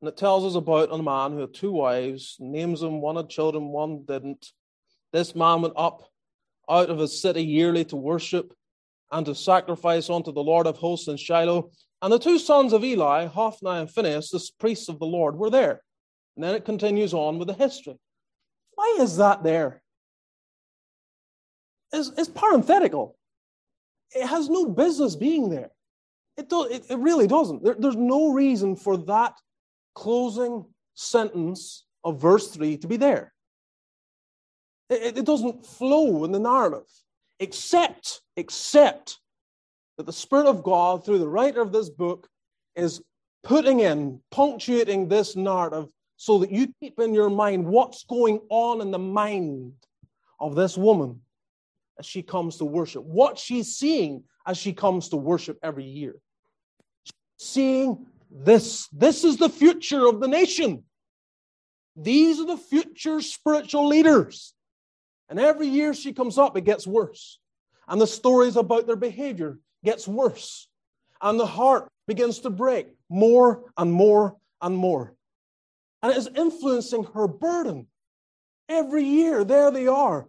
And 0.01 0.09
it 0.09 0.17
tells 0.17 0.45
us 0.45 0.57
about 0.57 0.93
a 0.93 1.03
man 1.03 1.33
who 1.33 1.41
had 1.41 1.55
two 1.55 1.73
wives, 1.73 2.37
names 2.39 2.81
them, 2.81 3.01
one 3.01 3.17
had 3.17 3.29
children, 3.29 3.69
one 3.69 4.05
didn't. 4.07 4.53
This 5.13 5.35
man 5.35 5.63
went 5.63 5.75
up 5.77 6.03
out 6.69 6.91
of 6.91 6.99
his 6.99 7.21
city 7.21 7.43
yearly 7.43 7.85
to 7.87 7.97
worship 7.97 8.53
and 9.11 9.25
to 9.27 9.35
sacrifice 9.35 10.11
unto 10.11 10.33
the 10.33 10.43
Lord 10.43 10.67
of 10.67 10.77
hosts 10.77 11.09
in 11.09 11.17
Shiloh. 11.17 11.71
And 12.03 12.13
the 12.13 12.19
two 12.19 12.39
sons 12.39 12.73
of 12.73 12.85
Eli, 12.85 13.27
Hophni 13.27 13.71
and 13.71 13.91
Phinehas, 13.91 14.31
the 14.31 14.47
priests 14.59 14.89
of 14.89 14.99
the 14.99 15.07
Lord, 15.07 15.37
were 15.37 15.51
there. 15.51 15.83
And 16.37 16.45
then 16.45 16.55
it 16.55 16.65
continues 16.67 17.15
on 17.15 17.39
with 17.39 17.49
the 17.49 17.55
history. 17.55 17.97
Why 18.75 18.99
is 19.01 19.17
that 19.17 19.43
there? 19.43 19.83
It's, 21.93 22.11
it's 22.19 22.29
parenthetical. 22.29 23.17
It 24.15 24.27
has 24.27 24.51
no 24.51 24.67
business 24.67 25.17
being 25.17 25.49
there. 25.49 25.71
It, 26.37 26.51
do, 26.51 26.65
it, 26.65 26.85
it 26.91 26.99
really 26.99 27.27
doesn't. 27.27 27.65
There, 27.65 27.77
there's 27.79 27.97
no 27.97 28.33
reason 28.33 28.77
for 28.77 28.99
that 28.99 29.33
closing 29.97 30.65
sentence 30.95 31.87
of 32.05 32.21
verse 32.21 32.49
3 32.51 32.77
to 32.77 32.87
be 32.87 32.97
there. 32.97 33.33
It, 34.89 35.19
it 35.19 35.25
doesn't 35.25 35.67
flow 35.67 36.25
in 36.25 36.31
the 36.31 36.39
narrative, 36.39 36.87
except, 37.41 38.21
except 38.37 39.19
that 39.97 40.07
the 40.07 40.13
Spirit 40.13 40.47
of 40.47 40.63
God, 40.63 41.05
through 41.05 41.19
the 41.19 41.29
writer 41.29 41.61
of 41.61 41.73
this 41.73 41.89
book, 41.89 42.29
is 42.77 43.03
putting 43.43 43.81
in, 43.81 44.21
punctuating 44.31 45.09
this 45.09 45.35
narrative 45.35 45.89
so 46.17 46.39
that 46.39 46.51
you 46.51 46.73
keep 46.81 47.01
in 47.01 47.15
your 47.15 47.31
mind 47.31 47.67
what's 47.67 48.05
going 48.05 48.41
on 48.51 48.81
in 48.81 48.91
the 48.91 48.99
mind 48.99 49.73
of 50.39 50.55
this 50.55 50.77
woman 50.77 51.21
as 51.99 52.05
she 52.05 52.23
comes 52.23 52.59
to 52.59 52.65
worship, 52.65 53.03
what 53.03 53.39
she's 53.39 53.75
seeing 53.77 54.25
as 54.47 54.59
she 54.59 54.73
comes 54.73 55.09
to 55.09 55.17
worship 55.17 55.59
every 55.63 55.85
year. 55.85 56.17
Seeing 57.39 58.07
this, 58.31 58.89
this 58.89 59.25
is 59.25 59.37
the 59.37 59.49
future 59.49 60.07
of 60.07 60.21
the 60.21 60.29
nation. 60.29 60.85
These 61.97 62.41
are 62.41 62.47
the 62.47 62.57
future 62.57 63.21
spiritual 63.21 63.89
leaders. 63.89 64.55
And 65.29 65.41
every 65.41 65.67
year 65.67 65.95
she 65.95 66.13
comes 66.13 66.39
up, 66.39 66.57
it 66.57 66.65
gets 66.65 66.87
worse. 66.87 67.39
And 67.89 68.01
the 68.01 68.07
stories 68.07 68.57
about 68.57 68.87
their 68.87 68.97
behavior 68.97 69.59
gets 69.85 70.07
worse. 70.07 70.69
And 71.21 71.41
the 71.41 71.47
heart 71.47 71.89
begins 72.07 72.41
to 72.41 72.51
break 72.51 72.89
more 73.09 73.65
and 73.77 73.93
more 73.93 74.37
and 74.61 74.77
more. 74.77 75.15
And 76.03 76.13
it 76.13 76.19
is 76.19 76.29
influencing 76.37 77.05
her 77.15 77.27
burden. 77.27 77.87
Every 78.69 79.05
year, 79.05 79.45
there 79.45 79.71
they 79.71 79.87
are. 79.87 80.29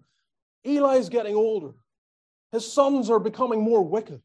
Eli's 0.63 1.09
getting 1.09 1.35
older. 1.35 1.73
His 2.51 2.71
sons 2.71 3.09
are 3.09 3.19
becoming 3.19 3.61
more 3.61 3.83
wicked. 3.83 4.21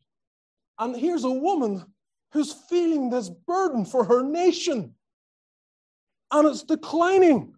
And 0.79 0.97
here's 0.97 1.25
a 1.25 1.31
woman 1.31 1.85
who's 2.33 2.53
feeling 2.53 3.11
this 3.11 3.29
burden 3.29 3.85
for 3.85 4.05
her 4.05 4.23
nation. 4.23 4.95
And 6.31 6.49
it's 6.49 6.63
declining. 6.63 7.55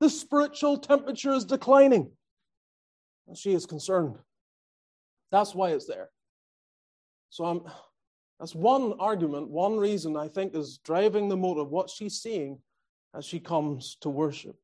The 0.00 0.08
spiritual 0.10 0.78
temperature 0.78 1.32
is 1.32 1.44
declining. 1.44 2.10
And 3.28 3.36
she 3.36 3.52
is 3.52 3.66
concerned. 3.66 4.18
That's 5.30 5.54
why 5.54 5.70
it's 5.70 5.86
there. 5.86 6.10
So 7.30 7.44
I'm, 7.44 7.62
that's 8.38 8.54
one 8.54 8.94
argument, 8.98 9.50
one 9.50 9.76
reason 9.76 10.16
I 10.16 10.28
think 10.28 10.54
is 10.54 10.78
driving 10.84 11.28
the 11.28 11.36
motive, 11.36 11.70
what 11.70 11.90
she's 11.90 12.20
seeing 12.20 12.58
as 13.14 13.24
she 13.24 13.40
comes 13.40 13.96
to 14.00 14.08
worship. 14.08 14.56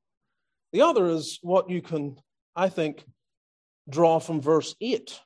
The 0.73 0.83
other 0.83 1.09
is 1.09 1.38
what 1.42 1.68
you 1.68 1.83
can, 1.83 2.16
I 2.55 2.68
think, 2.68 3.05
draw 3.88 4.20
from 4.20 4.40
verse 4.40 4.75
8. 4.81 5.20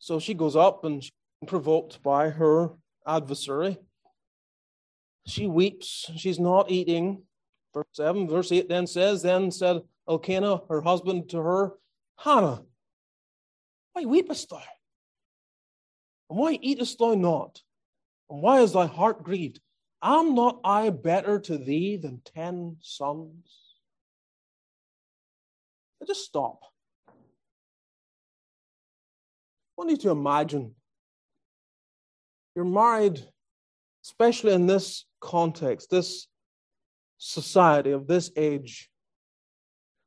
So 0.00 0.18
she 0.18 0.34
goes 0.34 0.56
up 0.56 0.84
and 0.84 1.02
she's 1.02 1.12
provoked 1.46 2.02
by 2.02 2.30
her 2.30 2.70
adversary. 3.06 3.78
She 5.26 5.46
weeps. 5.46 6.10
She's 6.16 6.38
not 6.38 6.70
eating. 6.70 7.22
Verse 7.74 7.86
7, 7.92 8.28
verse 8.28 8.50
8 8.50 8.68
then 8.68 8.86
says, 8.86 9.22
Then 9.22 9.50
said 9.50 9.82
Elkanah, 10.08 10.62
her 10.68 10.80
husband, 10.80 11.28
to 11.30 11.38
her, 11.38 11.74
Hannah, 12.16 12.62
why 13.92 14.04
weepest 14.04 14.48
thou? 14.48 14.62
And 16.30 16.38
why 16.38 16.58
eatest 16.60 16.98
thou 16.98 17.14
not? 17.14 17.60
And 18.30 18.42
why 18.42 18.60
is 18.60 18.72
thy 18.72 18.86
heart 18.86 19.22
grieved? 19.22 19.60
Am 20.02 20.34
not 20.34 20.60
I 20.64 20.90
better 20.90 21.38
to 21.40 21.58
thee 21.58 21.96
than 21.96 22.22
ten 22.24 22.76
sons? 22.80 23.68
just 26.08 26.24
stop. 26.24 26.60
I 27.08 27.12
want 29.76 29.90
you 29.90 29.96
to 29.98 30.10
imagine 30.10 30.74
you're 32.58 32.64
married, 32.64 33.24
especially 34.04 34.52
in 34.52 34.66
this 34.66 35.04
context, 35.20 35.90
this 35.90 36.26
society 37.16 37.92
of 37.92 38.08
this 38.08 38.32
age, 38.36 38.90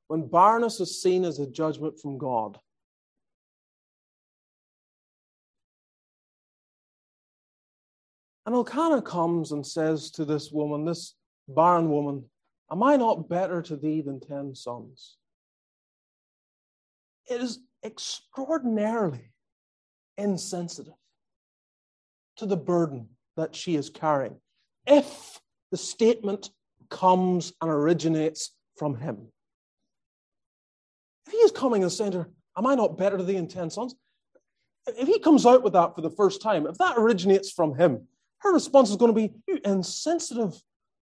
when 0.09 0.27
barrenness 0.27 0.81
is 0.81 1.01
seen 1.01 1.23
as 1.23 1.39
a 1.39 1.47
judgment 1.47 1.97
from 1.97 2.17
God. 2.17 2.59
And 8.45 8.53
Elkanah 8.53 9.03
comes 9.03 9.53
and 9.53 9.65
says 9.65 10.11
to 10.11 10.25
this 10.25 10.51
woman, 10.51 10.83
this 10.83 11.15
barren 11.47 11.89
woman, 11.89 12.25
Am 12.69 12.83
I 12.83 12.97
not 12.97 13.29
better 13.29 13.61
to 13.61 13.77
thee 13.77 14.01
than 14.01 14.19
ten 14.19 14.55
sons? 14.55 15.15
It 17.29 17.39
is 17.39 17.59
extraordinarily 17.81 19.31
insensitive 20.17 21.00
to 22.41 22.47
the 22.47 22.57
burden 22.57 23.07
that 23.37 23.55
she 23.55 23.75
is 23.75 23.91
carrying 23.91 24.35
if 24.87 25.39
the 25.69 25.77
statement 25.77 26.49
comes 26.89 27.53
and 27.61 27.69
originates 27.69 28.51
from 28.77 28.95
him. 28.95 29.27
If 31.27 31.33
he 31.33 31.37
is 31.37 31.51
coming 31.51 31.83
and 31.83 31.91
saying 31.91 32.13
to 32.13 32.23
her, 32.23 32.29
Am 32.57 32.65
I 32.65 32.73
not 32.73 32.97
better 32.97 33.21
than 33.21 33.47
ten 33.47 33.69
sons? 33.69 33.93
If 34.87 35.07
he 35.07 35.19
comes 35.19 35.45
out 35.45 35.61
with 35.61 35.73
that 35.73 35.95
for 35.95 36.01
the 36.01 36.09
first 36.09 36.41
time, 36.41 36.65
if 36.65 36.79
that 36.79 36.97
originates 36.97 37.51
from 37.51 37.75
him, 37.75 38.07
her 38.39 38.51
response 38.51 38.89
is 38.89 38.97
going 38.97 39.13
to 39.13 39.27
be, 39.27 39.31
You 39.47 39.59
insensitive 39.63 40.59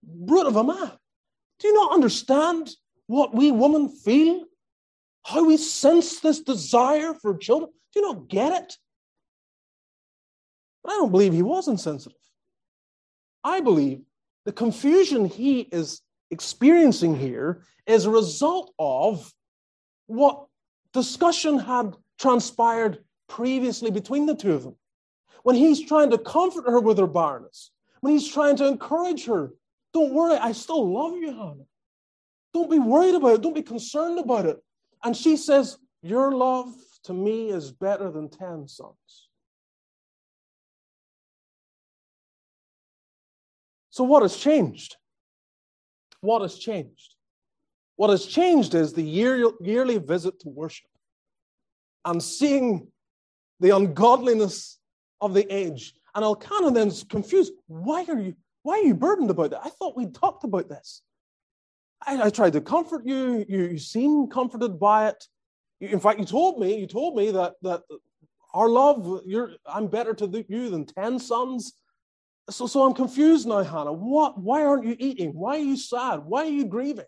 brute 0.04 0.48
of 0.48 0.56
a 0.56 0.64
man. 0.64 0.92
Do 1.60 1.68
you 1.68 1.76
not 1.76 1.94
understand 1.94 2.72
what 3.06 3.36
we 3.36 3.52
women 3.52 3.90
feel? 3.90 4.46
How 5.24 5.46
we 5.46 5.58
sense 5.58 6.20
this 6.20 6.40
desire 6.40 7.14
for 7.14 7.38
children? 7.38 7.70
Do 7.94 8.00
you 8.00 8.08
not 8.08 8.28
get 8.28 8.64
it? 8.64 8.78
But 10.84 10.94
I 10.94 10.96
don't 10.96 11.12
believe 11.12 11.34
he 11.34 11.42
was 11.42 11.68
insensitive. 11.68 12.18
I 13.44 13.62
believe 13.62 14.02
the 14.46 14.52
confusion 14.52 15.26
he 15.26 15.62
is 15.62 16.02
experiencing 16.30 17.16
here 17.16 17.64
is 17.86 18.06
a 18.06 18.12
result 18.12 18.74
of 18.80 19.32
what 20.08 20.46
discussion 20.94 21.60
had 21.60 21.96
transpired 22.20 23.04
previously 23.28 23.92
between 23.92 24.26
the 24.26 24.36
two 24.36 24.54
of 24.54 24.64
them 24.64 24.76
when 25.44 25.56
he's 25.56 25.86
trying 25.86 26.10
to 26.12 26.18
comfort 26.18 26.66
her 26.66 26.80
with 26.80 26.98
her 26.98 27.08
barrenness, 27.08 27.72
when 28.02 28.14
he's 28.14 28.32
trying 28.32 28.56
to 28.58 28.68
encourage 28.68 29.26
her 29.26 29.52
Don't 29.94 30.14
worry, 30.14 30.38
I 30.38 30.54
still 30.54 30.90
love 30.90 31.18
you, 31.18 31.32
Hannah. 31.32 31.66
Don't 32.54 32.72
be 32.72 32.80
worried 32.80 33.16
about 33.16 33.36
it. 33.36 33.42
Don't 33.42 33.56
be 33.56 33.62
concerned 33.62 34.20
about 34.20 34.46
it. 34.46 34.58
And 35.04 35.16
she 35.16 35.36
says, 35.36 35.78
Your 36.02 36.32
love 36.32 36.74
to 37.04 37.14
me 37.14 37.50
is 37.50 37.72
better 37.72 38.10
than 38.10 38.30
10 38.30 38.68
sons. 38.68 39.30
So, 43.92 44.04
what 44.04 44.24
has 44.24 44.36
changed? 44.36 44.96
What 46.22 46.42
has 46.42 46.58
changed? 46.58 47.16
What 47.98 48.10
has 48.10 48.26
changed 48.26 48.74
is 48.74 48.94
the 48.94 49.04
year, 49.04 49.52
yearly 49.62 49.98
visit 49.98 50.40
to 50.40 50.50
worship 50.50 50.90
and 52.06 52.22
seeing 52.24 52.88
the 53.60 53.76
ungodliness 53.76 54.80
of 55.20 55.34
the 55.34 55.46
age. 55.54 55.94
And 56.16 56.24
Elkanah 56.24 56.72
then's 56.72 57.04
confused. 57.04 57.54
Why 57.68 58.06
are 58.08 58.20
you 58.20 58.36
why 58.64 58.80
are 58.80 58.84
you 58.84 58.94
burdened 58.94 59.32
about 59.32 59.52
that? 59.52 59.62
I 59.64 59.70
thought 59.70 59.98
we'd 59.98 60.14
talked 60.14 60.44
about 60.44 60.70
this. 60.70 61.02
I, 62.06 62.22
I 62.24 62.30
tried 62.30 62.54
to 62.54 62.62
comfort 62.62 63.06
you. 63.06 63.46
you. 63.48 63.64
You 63.70 63.78
seem 63.80 64.28
comforted 64.28 64.80
by 64.80 65.10
it. 65.10 65.28
You, 65.80 65.90
in 65.90 66.00
fact, 66.00 66.20
you 66.20 66.26
told 66.26 66.60
me, 66.60 66.80
you 66.80 66.86
told 66.86 67.16
me 67.16 67.32
that 67.32 67.56
that 67.64 67.82
our 68.54 68.70
love, 68.70 69.22
you're, 69.26 69.54
I'm 69.66 69.88
better 69.88 70.14
to 70.14 70.46
you 70.48 70.70
than 70.70 70.86
ten 70.86 71.20
sons. 71.20 71.74
So, 72.50 72.68
so 72.68 72.84
I'm 72.84 72.94
confused 72.94 73.48
now, 73.48 73.64
Hannah. 73.64 73.94
What? 73.94 74.40
Why 74.40 74.64
aren't 74.64 74.86
you 74.86 74.96
eating? 75.00 75.34
Why 75.34 75.56
are 75.56 75.64
you 75.64 75.78
sad? 75.78 76.22
Why 76.26 76.42
are 76.44 76.50
you 76.50 76.66
grieving? 76.66 77.06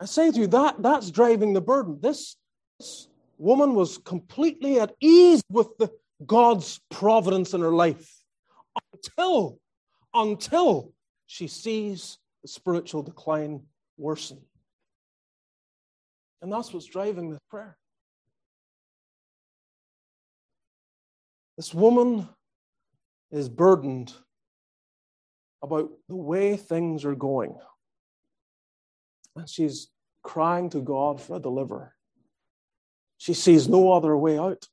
I 0.00 0.06
say 0.06 0.30
to 0.30 0.38
you 0.40 0.46
that 0.48 0.82
that's 0.82 1.10
driving 1.10 1.52
the 1.52 1.60
burden. 1.60 1.98
This, 2.00 2.36
this 2.78 3.08
woman 3.38 3.74
was 3.74 3.98
completely 3.98 4.80
at 4.80 4.94
ease 5.00 5.42
with 5.50 5.68
the, 5.78 5.90
God's 6.26 6.80
providence 6.90 7.54
in 7.54 7.60
her 7.60 7.72
life 7.72 8.22
until, 8.92 9.58
until 10.14 10.92
she 11.26 11.48
sees 11.48 12.18
the 12.42 12.48
spiritual 12.48 13.02
decline 13.02 13.62
worsen. 13.96 14.40
And 16.40 16.52
that's 16.52 16.72
what's 16.72 16.86
driving 16.86 17.30
this 17.30 17.40
prayer. 17.48 17.76
This 21.56 21.72
woman 21.72 22.28
is 23.32 23.48
burdened 23.48 24.12
about 25.62 25.90
the 26.08 26.16
way 26.16 26.56
things 26.56 27.04
are 27.04 27.14
going. 27.14 27.56
And 29.34 29.48
she's 29.48 29.88
crying 30.22 30.68
to 30.70 30.80
God 30.80 31.20
for 31.20 31.36
a 31.36 31.40
deliverer. 31.40 31.94
She 33.16 33.34
sees 33.34 33.68
no 33.68 33.92
other 33.92 34.16
way 34.16 34.38
out. 34.38 34.66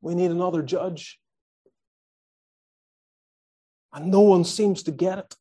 We 0.00 0.14
need 0.14 0.30
another 0.30 0.62
judge. 0.62 1.18
And 3.92 4.10
no 4.10 4.20
one 4.20 4.44
seems 4.44 4.82
to 4.84 4.90
get 4.90 5.18
it. 5.18 5.34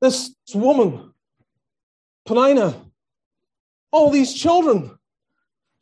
This 0.00 0.34
woman, 0.54 1.12
Penina, 2.28 2.74
all 3.90 4.10
these 4.10 4.34
children, 4.34 4.98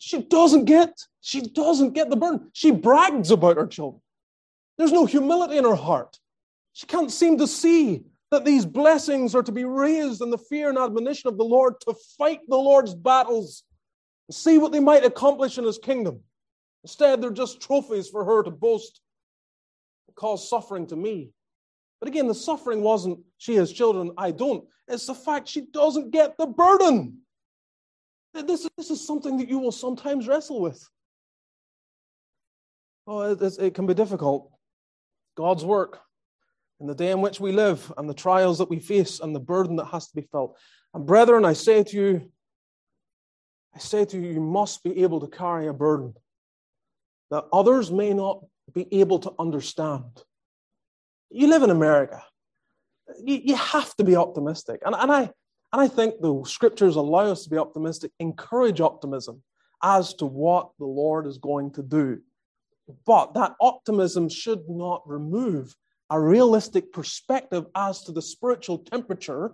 she 0.05 0.21
doesn't 0.21 0.67
get, 0.67 1.01
she 1.23 1.41
doesn't 1.41 1.95
get 1.95 2.11
the 2.11 2.17
burden. 2.17 2.51
She 2.53 2.71
brags 2.71 3.31
about 3.31 3.57
her 3.57 3.67
children. 3.67 4.03
There's 4.77 4.93
no 4.93 5.07
humility 5.07 5.57
in 5.57 5.65
her 5.65 5.75
heart. 5.75 6.19
She 6.75 6.87
can't 6.87 7.11
seem 7.11 7.39
to 7.39 7.47
see 7.47 8.03
that 8.31 8.45
these 8.45 8.67
blessings 8.67 9.35
are 9.35 9.43
to 9.43 9.53
be 9.53 9.65
raised 9.65 10.21
in 10.21 10.29
the 10.29 10.37
fear 10.37 10.69
and 10.69 10.77
admonition 10.77 11.29
of 11.29 11.39
the 11.39 11.45
Lord 11.45 11.81
to 11.83 11.95
fight 12.19 12.41
the 12.49 12.57
Lord's 12.57 12.95
battles 12.95 13.63
and 14.29 14.35
see 14.35 14.59
what 14.59 14.73
they 14.73 14.81
might 14.81 15.07
accomplish 15.07 15.57
in 15.57 15.65
his 15.65 15.79
kingdom. 15.79 16.21
Instead, 16.83 17.23
they're 17.23 17.31
just 17.31 17.63
trophies 17.63 18.11
for 18.11 18.27
her 18.27 18.43
to 18.43 18.51
boast 18.51 19.01
and 20.07 20.15
cause 20.17 20.51
suffering 20.51 20.87
to 20.89 20.97
me. 20.97 21.31
But 21.99 22.09
again, 22.09 22.29
the 22.29 22.35
suffering 22.35 22.83
wasn't 22.83 23.21
she 23.39 23.55
has 23.55 23.73
children, 23.73 24.11
I 24.19 24.33
don't. 24.33 24.65
It's 24.87 25.07
the 25.07 25.15
fact 25.15 25.49
she 25.49 25.63
doesn't 25.63 26.11
get 26.11 26.37
the 26.37 26.47
burden. 26.47 27.24
This, 28.35 28.69
this 28.77 28.91
is 28.91 29.07
something 29.07 29.39
that 29.39 29.49
you 29.49 29.59
will 29.59 29.73
sometimes 29.73 30.27
wrestle 30.27 30.61
with. 30.61 30.87
Oh, 33.07 33.33
it, 33.33 33.59
it 33.59 33.75
can 33.75 33.87
be 33.87 33.95
difficult. 33.95 34.51
God's 35.37 35.65
work 35.65 36.01
in 36.81 36.87
the 36.87 36.95
day 36.95 37.11
in 37.11 37.21
which 37.21 37.41
we 37.41 37.53
live 37.53 37.93
and 37.97 38.09
the 38.09 38.15
trials 38.15 38.59
that 38.59 38.71
we 38.71 38.79
face 38.81 39.21
and 39.21 39.35
the 39.35 39.41
burden 39.41 39.77
that 39.77 39.87
has 39.87 40.09
to 40.09 40.15
be 40.15 40.27
felt. 40.33 40.57
And 40.93 41.07
brethren, 41.07 41.45
I 41.45 41.53
say 41.53 41.85
to 41.85 41.97
you, 41.97 42.33
I 43.75 43.79
say 43.79 44.05
to 44.05 44.19
you, 44.19 44.33
you 44.33 44.41
must 44.41 44.83
be 44.83 45.03
able 45.03 45.21
to 45.21 45.27
carry 45.27 45.67
a 45.67 45.73
burden 45.73 46.15
that 47.31 47.45
others 47.53 47.91
may 47.91 48.13
not 48.13 48.45
be 48.73 48.87
able 49.01 49.19
to 49.21 49.33
understand. 49.39 50.23
You 51.31 51.49
live 51.49 51.63
in 51.63 51.71
America. 51.71 52.23
You, 53.23 53.41
you 53.45 53.57
have 53.57 53.95
to 53.97 54.05
be 54.05 54.17
optimistic. 54.17 54.81
And, 54.85 54.95
and, 54.95 55.11
I, 55.11 55.31
and 55.75 55.83
I 55.83 55.89
think 55.89 56.21
the 56.21 56.41
scriptures 56.47 56.95
allow 56.95 57.33
us 57.33 57.43
to 57.43 57.51
be 57.51 57.59
optimistic, 57.59 58.13
encourage 58.21 58.81
optimism 58.81 59.43
as 59.83 60.15
to 60.15 60.25
what 60.25 60.69
the 60.79 60.85
Lord 60.85 61.27
is 61.27 61.39
going 61.39 61.73
to 61.73 61.83
do. 61.83 62.21
But 63.05 63.35
that 63.35 63.57
optimism 63.61 64.29
should 64.29 64.69
not 64.69 65.03
remove 65.05 65.75
a 66.11 66.21
realistic 66.21 66.93
perspective 66.93 67.67
as 67.75 68.05
to 68.05 68.13
the 68.13 68.23
spiritual 68.23 68.79
temperature 68.79 69.51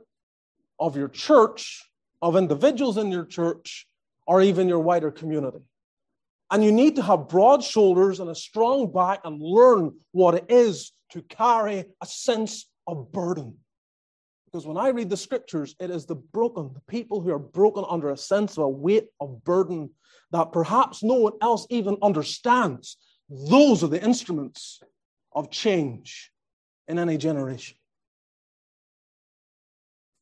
of 0.79 0.95
your 0.95 1.09
church, 1.09 1.89
of 2.21 2.37
individuals 2.37 2.99
in 2.99 3.11
your 3.11 3.25
church, 3.25 3.87
or 4.27 4.43
even 4.43 4.69
your 4.69 4.81
wider 4.81 5.11
community. 5.11 5.65
And 6.51 6.63
you 6.63 6.71
need 6.71 6.97
to 6.97 7.03
have 7.03 7.31
broad 7.31 7.65
shoulders 7.65 8.21
and 8.21 8.29
a 8.29 8.35
strong 8.35 8.93
back 8.93 9.21
and 9.25 9.41
learn 9.41 9.93
what 10.13 10.35
it 10.35 10.45
is 10.51 10.93
to 11.13 11.23
carry 11.23 11.87
a 12.03 12.05
sense 12.05 12.69
of 12.87 13.11
burden. 13.11 13.57
Because 14.51 14.67
when 14.67 14.77
I 14.77 14.89
read 14.89 15.11
the 15.11 15.17
scriptures, 15.17 15.77
it 15.79 15.91
is 15.91 16.07
the 16.07 16.17
broken, 16.17 16.71
the 16.75 16.83
people 16.89 17.21
who 17.21 17.31
are 17.31 17.39
broken 17.39 17.85
under 17.89 18.11
a 18.11 18.17
sense 18.17 18.57
of 18.57 18.65
a 18.65 18.69
weight 18.69 19.09
of 19.21 19.45
burden 19.45 19.91
that 20.33 20.53
perhaps 20.53 21.03
no 21.03 21.15
one 21.15 21.33
else 21.41 21.67
even 21.71 21.97
understands. 22.03 22.97
Those 23.29 23.85
are 23.85 23.89
the 23.89 24.03
instruments 24.03 24.81
of 25.33 25.51
change 25.51 26.33
in 26.89 26.99
any 26.99 27.17
generation. 27.17 27.77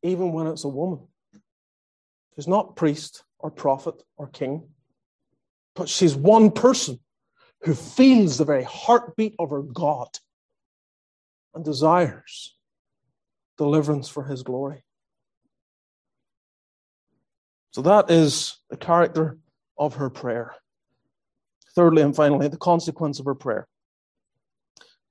Even 0.02 0.32
when 0.32 0.46
it's 0.46 0.64
a 0.64 0.68
woman 0.68 1.00
who's 2.36 2.48
not 2.48 2.76
priest 2.76 3.24
or 3.38 3.50
prophet 3.50 4.02
or 4.18 4.28
king, 4.28 4.68
but 5.74 5.88
she's 5.88 6.14
one 6.14 6.50
person 6.50 7.00
who 7.62 7.74
feels 7.74 8.36
the 8.36 8.44
very 8.44 8.62
heartbeat 8.62 9.34
of 9.38 9.50
her 9.50 9.62
God 9.62 10.08
and 11.54 11.64
desires 11.64 12.57
deliverance 13.58 14.08
for 14.08 14.24
his 14.24 14.42
glory. 14.42 14.82
So 17.72 17.82
that 17.82 18.10
is 18.10 18.56
the 18.70 18.76
character 18.76 19.38
of 19.76 19.96
her 19.96 20.08
prayer. 20.08 20.54
Thirdly 21.74 22.02
and 22.02 22.16
finally, 22.16 22.48
the 22.48 22.56
consequence 22.56 23.20
of 23.20 23.26
her 23.26 23.34
prayer. 23.34 23.68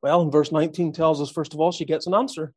Well, 0.02 0.22
in 0.22 0.32
verse 0.32 0.52
19 0.52 0.92
tells 0.94 1.22
us, 1.22 1.32
first 1.32 1.54
of 1.54 1.60
all, 1.60 1.72
she 1.72 1.86
gets 1.86 2.08
an 2.08 2.14
answer. 2.14 2.54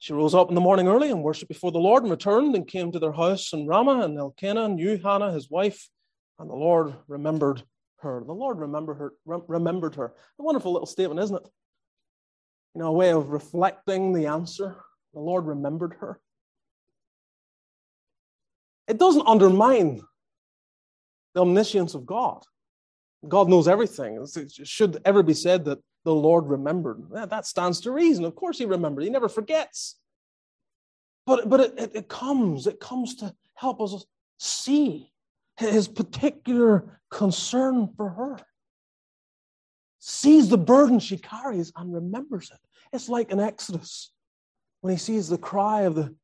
She 0.00 0.12
rose 0.12 0.34
up 0.34 0.48
in 0.48 0.54
the 0.54 0.60
morning 0.60 0.86
early 0.86 1.10
and 1.10 1.22
worshipped 1.22 1.48
before 1.48 1.72
the 1.72 1.78
Lord 1.78 2.02
and 2.04 2.10
returned 2.10 2.54
and 2.54 2.66
came 2.66 2.92
to 2.92 2.98
their 2.98 3.12
house 3.12 3.52
in 3.52 3.66
Ramah. 3.66 4.02
And 4.02 4.16
Elkanah 4.16 4.68
knew 4.68 4.98
Hannah, 4.98 5.32
his 5.32 5.50
wife, 5.50 5.88
and 6.38 6.48
the 6.48 6.54
Lord 6.54 6.94
remembered 7.08 7.62
her. 8.00 8.22
The 8.24 8.32
Lord 8.32 8.58
remembered 8.58 8.98
her. 8.98 9.12
remembered 9.24 9.96
her. 9.96 10.14
A 10.38 10.42
wonderful 10.42 10.72
little 10.72 10.86
statement, 10.86 11.20
isn't 11.20 11.36
it? 11.36 11.48
A 12.80 12.92
way 12.92 13.10
of 13.10 13.30
reflecting 13.30 14.12
the 14.12 14.26
answer. 14.26 14.76
The 15.12 15.20
Lord 15.20 15.46
remembered 15.46 15.96
her. 16.00 16.20
It 18.86 18.98
doesn't 18.98 19.26
undermine 19.26 20.00
the 21.34 21.40
omniscience 21.40 21.94
of 21.94 22.06
God. 22.06 22.42
God 23.26 23.48
knows 23.48 23.68
everything. 23.68 24.24
It 24.36 24.52
should 24.66 25.00
ever 25.04 25.22
be 25.22 25.34
said 25.34 25.64
that 25.64 25.78
the 26.04 26.14
Lord 26.14 26.46
remembered. 26.46 27.02
That 27.10 27.46
stands 27.46 27.80
to 27.80 27.90
reason. 27.90 28.24
Of 28.24 28.36
course, 28.36 28.58
He 28.58 28.64
remembered. 28.64 29.04
He 29.04 29.10
never 29.10 29.28
forgets. 29.28 29.96
But, 31.26 31.48
but 31.48 31.60
it, 31.60 31.90
it 31.94 32.08
comes, 32.08 32.66
it 32.66 32.80
comes 32.80 33.16
to 33.16 33.34
help 33.54 33.80
us 33.80 34.06
see 34.38 35.12
His 35.56 35.88
particular 35.88 37.00
concern 37.10 37.92
for 37.96 38.10
her. 38.10 38.38
Sees 39.98 40.48
the 40.48 40.56
burden 40.56 41.00
she 41.00 41.18
carries 41.18 41.72
and 41.76 41.92
remembers 41.92 42.50
it. 42.52 42.60
It's 42.92 43.08
like 43.08 43.32
an 43.32 43.40
Exodus 43.40 44.12
when 44.80 44.92
he 44.92 44.98
sees 44.98 45.28
the 45.28 45.38
cry 45.38 45.82
of 45.82 45.94
the, 45.94 46.14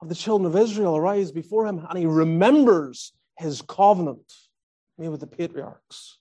of 0.00 0.08
the 0.08 0.14
children 0.14 0.46
of 0.46 0.60
Israel 0.60 0.96
arise 0.96 1.32
before 1.32 1.66
him 1.66 1.84
and 1.88 1.98
he 1.98 2.06
remembers 2.06 3.12
his 3.38 3.62
covenant 3.62 4.32
made 4.98 5.08
with 5.08 5.20
the 5.20 5.26
patriarchs. 5.26 6.18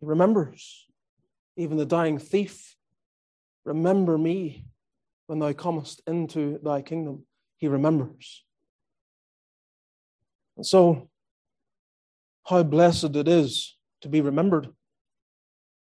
He 0.00 0.06
remembers. 0.06 0.86
Even 1.56 1.76
the 1.76 1.84
dying 1.84 2.18
thief, 2.18 2.76
remember 3.64 4.16
me 4.16 4.64
when 5.26 5.40
thou 5.40 5.52
comest 5.52 6.00
into 6.06 6.58
thy 6.62 6.80
kingdom. 6.80 7.24
He 7.58 7.68
remembers. 7.68 8.44
And 10.56 10.64
so, 10.64 11.10
how 12.46 12.62
blessed 12.62 13.16
it 13.16 13.28
is 13.28 13.76
to 14.00 14.08
be 14.08 14.20
remembered. 14.20 14.68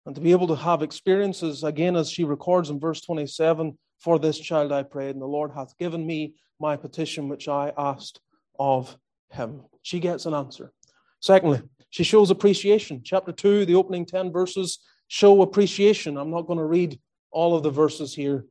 And 0.10 0.16
to 0.16 0.22
be 0.22 0.32
able 0.32 0.48
to 0.48 0.56
have 0.56 0.82
experiences 0.82 1.64
again, 1.64 1.96
as 1.96 2.10
she 2.10 2.24
records 2.24 2.72
in 2.72 2.80
verse 2.80 3.00
27 3.00 3.78
For 4.00 4.18
this 4.18 4.40
child 4.40 4.72
I 4.72 4.82
prayed, 4.82 5.12
and 5.12 5.22
the 5.22 5.28
Lord 5.28 5.52
hath 5.52 5.78
given 5.78 6.04
me 6.04 6.34
my 6.60 6.78
petition 6.78 7.30
which 7.30 7.48
I 7.48 7.72
asked 7.78 8.20
of 8.58 8.98
him. 9.30 9.66
She 9.84 10.00
gets 10.00 10.26
an 10.26 10.34
answer. 10.34 10.74
Secondly, 11.20 11.62
she 11.92 12.04
shows 12.04 12.32
appreciation. 12.32 13.04
Chapter 13.06 13.32
2, 13.32 13.68
the 13.68 13.76
opening 13.76 14.04
10 14.04 14.32
verses 14.32 14.80
show 15.10 15.44
appreciation. 15.44 16.18
I'm 16.18 16.32
not 16.32 16.48
going 16.48 16.58
to 16.58 16.66
read 16.66 17.00
all 17.30 17.56
of 17.56 17.62
the 17.62 17.70
verses 17.70 18.16
here 18.16 18.46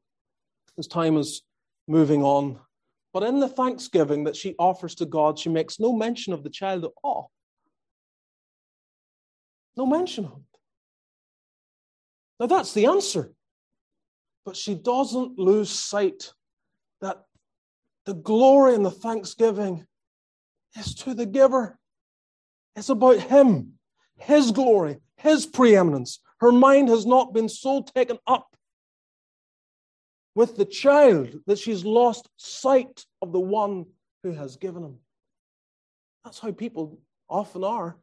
as 0.79 0.87
time 0.87 1.16
is 1.16 1.42
moving 1.88 2.23
on. 2.23 2.61
But 3.12 3.25
in 3.25 3.40
the 3.40 3.49
thanksgiving 3.49 4.23
that 4.25 4.37
she 4.37 4.55
offers 4.61 4.94
to 4.94 5.07
God, 5.07 5.40
she 5.40 5.49
makes 5.49 5.81
no 5.81 5.92
mention 5.92 6.33
of 6.33 6.44
the 6.44 6.51
child 6.51 6.85
at 6.85 6.92
all. 7.03 7.33
No 9.77 9.87
mention 9.87 10.25
of 10.25 10.37
it. 10.37 10.47
Now 12.38 12.46
that's 12.46 12.72
the 12.72 12.87
answer. 12.87 13.33
But 14.44 14.57
she 14.57 14.74
doesn't 14.74 15.38
lose 15.38 15.70
sight 15.70 16.33
that 17.01 17.24
the 18.07 18.14
glory 18.14 18.74
and 18.74 18.85
the 18.85 18.90
thanksgiving 18.90 19.87
is 20.77 20.94
to 20.96 21.14
the 21.14 21.27
giver. 21.27 21.79
It's 22.77 22.88
about 22.88 23.18
Him, 23.18 23.74
His 24.16 24.53
glory, 24.53 24.98
His 25.16 25.46
preeminence. 25.46 26.20
Her 26.40 26.53
mind 26.53 26.88
has 26.88 27.05
not 27.05 27.35
been 27.35 27.48
so 27.48 27.83
taken 27.83 28.18
up 28.27 28.57
with 30.35 30.57
the 30.57 30.64
child 30.64 31.31
that 31.46 31.59
she's 31.59 31.85
lost 31.85 32.29
sight 32.37 33.05
of 33.20 33.33
the 33.33 33.40
one 33.40 33.85
who 34.22 34.33
has 34.33 34.57
given 34.57 34.85
him. 34.85 34.98
That's 36.24 36.38
how 36.38 36.53
people 36.53 37.01
often 37.29 37.64
are. 37.64 37.96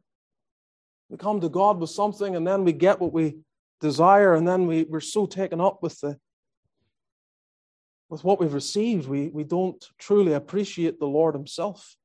We 1.08 1.16
come 1.16 1.40
to 1.40 1.48
God 1.48 1.80
with 1.80 1.88
something 1.88 2.36
and 2.36 2.46
then 2.46 2.64
we 2.64 2.72
get 2.72 3.00
what 3.00 3.12
we 3.12 3.38
desire, 3.80 4.34
and 4.34 4.46
then 4.46 4.66
we, 4.66 4.84
we're 4.84 5.00
so 5.00 5.26
taken 5.26 5.60
up 5.60 5.82
with 5.82 6.00
the 6.00 6.18
with 8.08 8.22
what 8.22 8.38
we've 8.38 8.54
received, 8.54 9.08
we, 9.08 9.28
we 9.28 9.44
don't 9.44 9.84
truly 9.98 10.32
appreciate 10.32 10.98
the 10.98 11.06
Lord 11.06 11.34
Himself. 11.34 11.96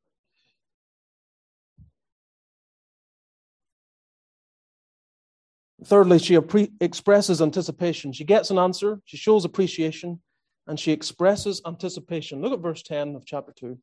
Thirdly, 5.84 6.20
she 6.20 6.38
expresses 6.80 7.42
anticipation. 7.42 8.14
She 8.14 8.24
gets 8.24 8.52
an 8.52 8.60
answer, 8.60 9.00
she 9.06 9.18
shows 9.18 9.46
appreciation, 9.46 10.22
and 10.68 10.80
she 10.80 10.92
expresses 10.92 11.62
anticipation. 11.66 12.42
Look 12.42 12.54
at 12.54 12.60
verse 12.60 12.84
10 12.84 13.16
of 13.16 13.26
chapter 13.26 13.52
2. 13.56 13.78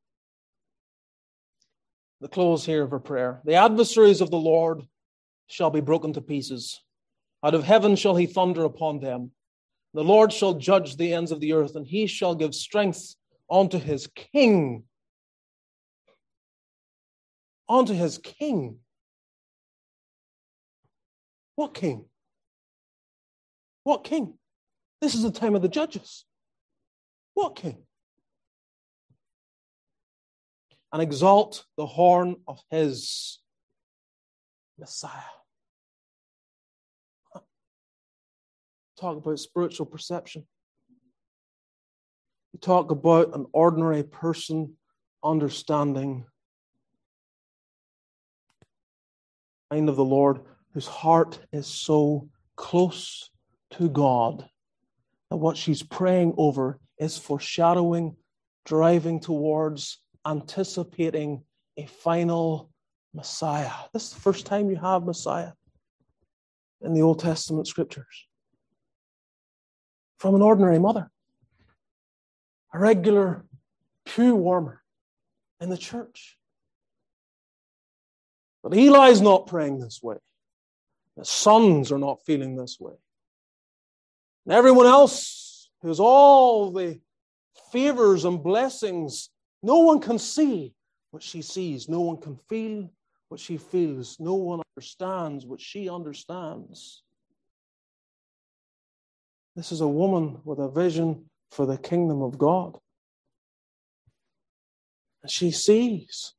The 2.21 2.29
close 2.29 2.65
here 2.65 2.83
of 2.83 2.91
her 2.91 3.01
prayer. 3.01 3.41
The 3.45 3.55
adversaries 3.55 4.21
of 4.21 4.31
the 4.31 4.39
Lord 4.39 4.83
shall 5.47 5.71
be 5.71 5.81
broken 5.81 6.13
to 6.13 6.21
pieces. 6.21 6.81
Out 7.45 7.55
of 7.55 7.65
heaven 7.65 7.95
shall 7.97 8.17
he 8.17 8.27
thunder 8.27 8.65
upon 8.65 9.01
them. 9.01 9.31
The 9.95 10.05
Lord 10.05 10.33
shall 10.33 10.55
judge 10.55 10.97
the 10.97 11.15
ends 11.15 11.33
of 11.33 11.41
the 11.41 11.53
earth, 11.53 11.77
and 11.77 11.87
he 11.87 12.07
shall 12.07 12.35
give 12.35 12.55
strength 12.55 13.15
unto 13.51 13.79
his 13.79 14.09
king. 14.15 14.85
Unto 17.69 17.95
his 17.95 18.19
king. 18.19 18.79
What 21.55 21.75
king? 21.75 22.05
What 23.85 24.05
king? 24.05 24.35
This 25.01 25.15
is 25.15 25.23
the 25.23 25.31
time 25.31 25.55
of 25.55 25.63
the 25.63 25.69
judges. 25.69 26.25
What 27.35 27.57
king? 27.57 27.85
And 30.93 31.03
exalt 31.03 31.65
the 31.77 31.87
horn 31.87 32.37
of 32.47 32.61
his 32.71 33.39
Messiah. 34.79 35.38
Talk 38.99 39.17
about 39.17 39.39
spiritual 39.39 39.87
perception. 39.87 40.45
You 42.53 42.59
talk 42.59 42.91
about 42.91 43.35
an 43.35 43.47
ordinary 43.53 44.03
person 44.03 44.75
understanding 45.23 46.25
mind 49.71 49.89
of 49.89 49.97
the 49.97 50.05
Lord 50.05 50.41
whose 50.73 50.87
heart 50.87 51.39
is 51.53 51.67
so 51.67 52.29
close 52.57 53.31
to 53.73 53.89
God 53.89 54.49
that 55.31 55.37
what 55.37 55.57
she's 55.57 55.83
praying 55.83 56.35
over 56.37 56.81
is 56.99 57.19
foreshadowing, 57.19 58.17
driving 58.65 59.21
towards, 59.21 60.01
anticipating 60.27 61.45
a 61.77 61.87
final 61.87 62.71
Messiah. 63.15 63.71
This 63.93 64.05
is 64.05 64.15
the 64.15 64.21
first 64.21 64.47
time 64.47 64.71
you 64.71 64.77
have 64.77 65.05
Messiah 65.05 65.53
in 66.81 66.95
the 66.95 67.03
Old 67.03 67.21
Testament 67.21 67.69
scriptures. 67.69 68.28
From 70.19 70.35
an 70.35 70.43
ordinary 70.43 70.79
mother, 70.79 71.11
a 72.73 72.79
regular 72.79 73.45
pew 74.05 74.35
warmer 74.35 74.83
in 75.61 75.71
the 75.71 75.79
church. 75.79 76.37
But 78.63 78.75
Eli's 78.75 79.21
not 79.21 79.47
praying 79.47 79.79
this 79.79 80.03
way. 80.03 80.17
The 81.17 81.25
sons 81.25 81.93
are 81.93 81.99
not 81.99 82.25
feeling 82.25 82.57
this 82.57 82.79
way. 82.81 82.95
And 84.45 84.55
everyone 84.55 84.87
else 84.87 85.71
who's 85.83 86.01
all 86.01 86.73
the 86.73 87.01
favors 87.71 88.25
and 88.25 88.43
blessings, 88.43 89.31
no 89.63 89.79
one 89.79 90.01
can 90.01 90.19
see 90.19 90.75
what 91.11 91.23
she 91.23 91.43
sees. 91.43 91.89
No 91.89 92.01
one 92.01 92.17
can 92.17 92.39
feel 92.49 92.91
what 93.29 93.41
she 93.41 93.57
feels. 93.57 94.19
No 94.19 94.35
one 94.35 94.63
understands 94.77 95.47
what 95.47 95.61
she 95.61 95.89
understands. 95.89 97.03
This 99.59 99.73
is 99.73 99.81
a 99.81 99.89
woman 99.89 100.41
with 100.45 100.61
a 100.61 100.69
vision 100.69 101.25
for 101.51 101.67
the 101.67 101.77
kingdom 101.77 102.23
of 102.23 102.39
God. 102.39 102.79
And 105.21 105.33
she 105.33 105.51
sees. 105.51 106.33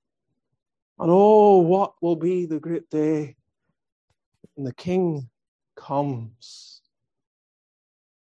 And 0.98 1.12
oh, 1.12 1.58
what 1.58 1.96
will 2.02 2.16
be 2.16 2.46
the 2.46 2.62
great 2.62 2.90
day 2.90 3.36
when 4.56 4.64
the 4.64 4.74
King 4.74 5.30
comes? 5.76 6.80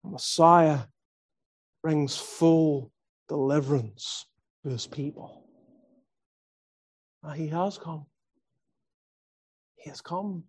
The 0.05 0.11
Messiah 0.11 0.83
brings 1.83 2.17
full 2.17 2.93
deliverance 3.29 4.27
to 4.63 4.71
his 4.71 4.87
people. 4.87 5.45
And 7.25 7.35
he 7.35 7.49
has 7.49 7.79
come. 7.79 8.07
He 9.75 9.91
has 9.91 10.01
come. 10.01 10.45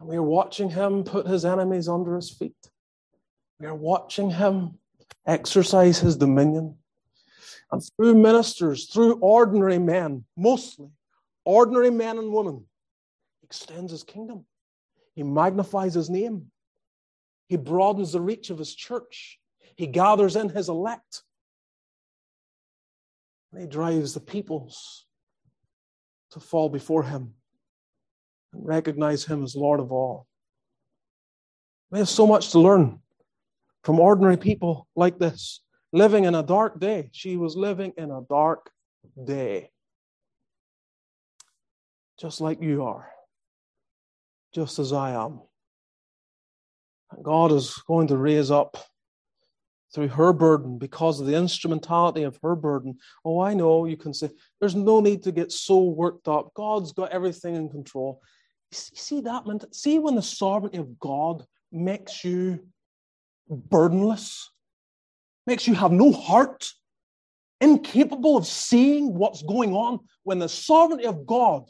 And 0.00 0.08
we 0.08 0.16
are 0.16 0.22
watching 0.22 0.70
him 0.70 1.04
put 1.04 1.26
his 1.26 1.44
enemies 1.44 1.88
under 1.88 2.16
his 2.16 2.30
feet. 2.30 2.56
We 3.60 3.66
are 3.66 3.74
watching 3.74 4.30
him 4.30 4.78
exercise 5.26 5.98
his 5.98 6.16
dominion. 6.16 6.76
And 7.70 7.82
through 7.96 8.14
ministers, 8.14 8.86
through 8.86 9.18
ordinary 9.20 9.78
men, 9.78 10.24
mostly 10.36 10.88
ordinary 11.44 11.90
men 11.90 12.18
and 12.18 12.32
women, 12.32 12.64
extends 13.42 13.92
his 13.92 14.02
kingdom. 14.02 14.46
He 15.14 15.22
magnifies 15.22 15.94
his 15.94 16.08
name. 16.08 16.50
He 17.48 17.56
broadens 17.56 18.12
the 18.12 18.20
reach 18.20 18.48
of 18.50 18.58
his 18.58 18.74
church. 18.74 19.38
He 19.76 19.86
gathers 19.86 20.34
in 20.34 20.48
his 20.48 20.68
elect. 20.68 21.22
And 23.52 23.60
he 23.60 23.66
drives 23.66 24.14
the 24.14 24.20
peoples 24.20 25.04
to 26.30 26.40
fall 26.40 26.68
before 26.68 27.02
him 27.02 27.34
and 28.52 28.66
recognize 28.66 29.24
him 29.24 29.42
as 29.42 29.54
Lord 29.54 29.80
of 29.80 29.92
all. 29.92 30.26
We 31.90 31.98
have 31.98 32.08
so 32.08 32.26
much 32.26 32.50
to 32.52 32.60
learn 32.60 33.00
from 33.84 33.98
ordinary 33.98 34.36
people 34.36 34.86
like 34.94 35.18
this, 35.18 35.62
living 35.92 36.24
in 36.24 36.34
a 36.34 36.42
dark 36.42 36.78
day. 36.78 37.10
She 37.12 37.36
was 37.36 37.56
living 37.56 37.92
in 37.96 38.10
a 38.10 38.22
dark 38.28 38.70
day, 39.24 39.70
just 42.20 42.40
like 42.40 42.62
you 42.62 42.84
are, 42.84 43.10
just 44.54 44.78
as 44.78 44.92
I 44.92 45.12
am. 45.12 45.40
And 47.12 47.24
God 47.24 47.50
is 47.52 47.74
going 47.88 48.08
to 48.08 48.16
raise 48.16 48.50
up 48.50 48.76
through 49.92 50.08
her 50.08 50.32
burden 50.32 50.78
because 50.78 51.20
of 51.20 51.26
the 51.26 51.34
instrumentality 51.34 52.22
of 52.22 52.38
her 52.42 52.54
burden. 52.54 52.98
Oh, 53.24 53.40
I 53.40 53.54
know 53.54 53.86
you 53.86 53.96
can 53.96 54.14
say, 54.14 54.30
there's 54.60 54.76
no 54.76 55.00
need 55.00 55.24
to 55.24 55.32
get 55.32 55.50
so 55.50 55.82
worked 55.82 56.28
up. 56.28 56.54
God's 56.54 56.92
got 56.92 57.10
everything 57.10 57.56
in 57.56 57.68
control. 57.68 58.20
See 58.72 59.20
that? 59.22 59.46
man 59.46 59.60
See 59.72 59.98
when 59.98 60.14
the 60.14 60.22
sovereignty 60.22 60.78
of 60.78 60.98
God 60.98 61.44
makes 61.72 62.24
you 62.24 62.60
burdenless, 63.48 64.50
makes 65.46 65.66
you 65.66 65.74
have 65.74 65.90
no 65.90 66.12
heart, 66.12 66.72
incapable 67.60 68.36
of 68.36 68.46
seeing 68.46 69.14
what's 69.14 69.42
going 69.42 69.72
on, 69.72 70.00
when 70.22 70.38
the 70.38 70.48
sovereignty 70.48 71.06
of 71.06 71.26
God 71.26 71.68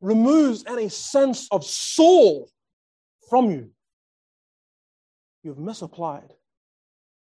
removes 0.00 0.64
any 0.66 0.88
sense 0.88 1.46
of 1.50 1.64
soul 1.64 2.48
from 3.28 3.50
you, 3.50 3.70
you've 5.42 5.58
misapplied 5.58 6.32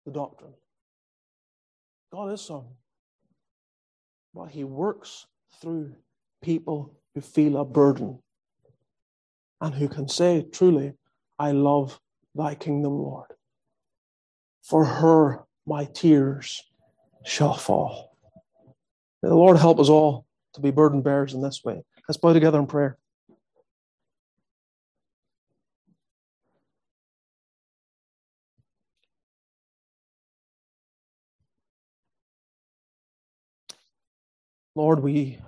the 0.06 0.12
doctrine. 0.12 0.54
God 2.12 2.32
is 2.32 2.40
sovereign, 2.40 2.76
but 4.34 4.46
He 4.46 4.62
works 4.62 5.26
through 5.60 5.94
people 6.42 6.94
who 7.14 7.20
feel 7.20 7.56
a 7.56 7.64
burden 7.64 8.20
and 9.60 9.74
who 9.74 9.88
can 9.88 10.08
say, 10.08 10.46
Truly, 10.52 10.94
I 11.38 11.52
love 11.52 12.00
thy 12.34 12.54
kingdom, 12.54 12.92
Lord. 12.92 13.28
For 14.62 14.84
her 14.84 15.44
my 15.66 15.84
tears 15.84 16.62
shall 17.24 17.54
fall. 17.54 18.16
May 19.22 19.28
the 19.28 19.34
Lord 19.34 19.56
help 19.56 19.80
us 19.80 19.88
all 19.88 20.26
to 20.54 20.60
be 20.60 20.70
burden 20.70 21.02
bearers 21.02 21.34
in 21.34 21.42
this 21.42 21.62
way. 21.64 21.82
Let's 22.08 22.18
bow 22.18 22.32
together 22.32 22.58
in 22.58 22.66
prayer. 22.66 22.98
Lord, 34.74 35.02
we, 35.02 35.38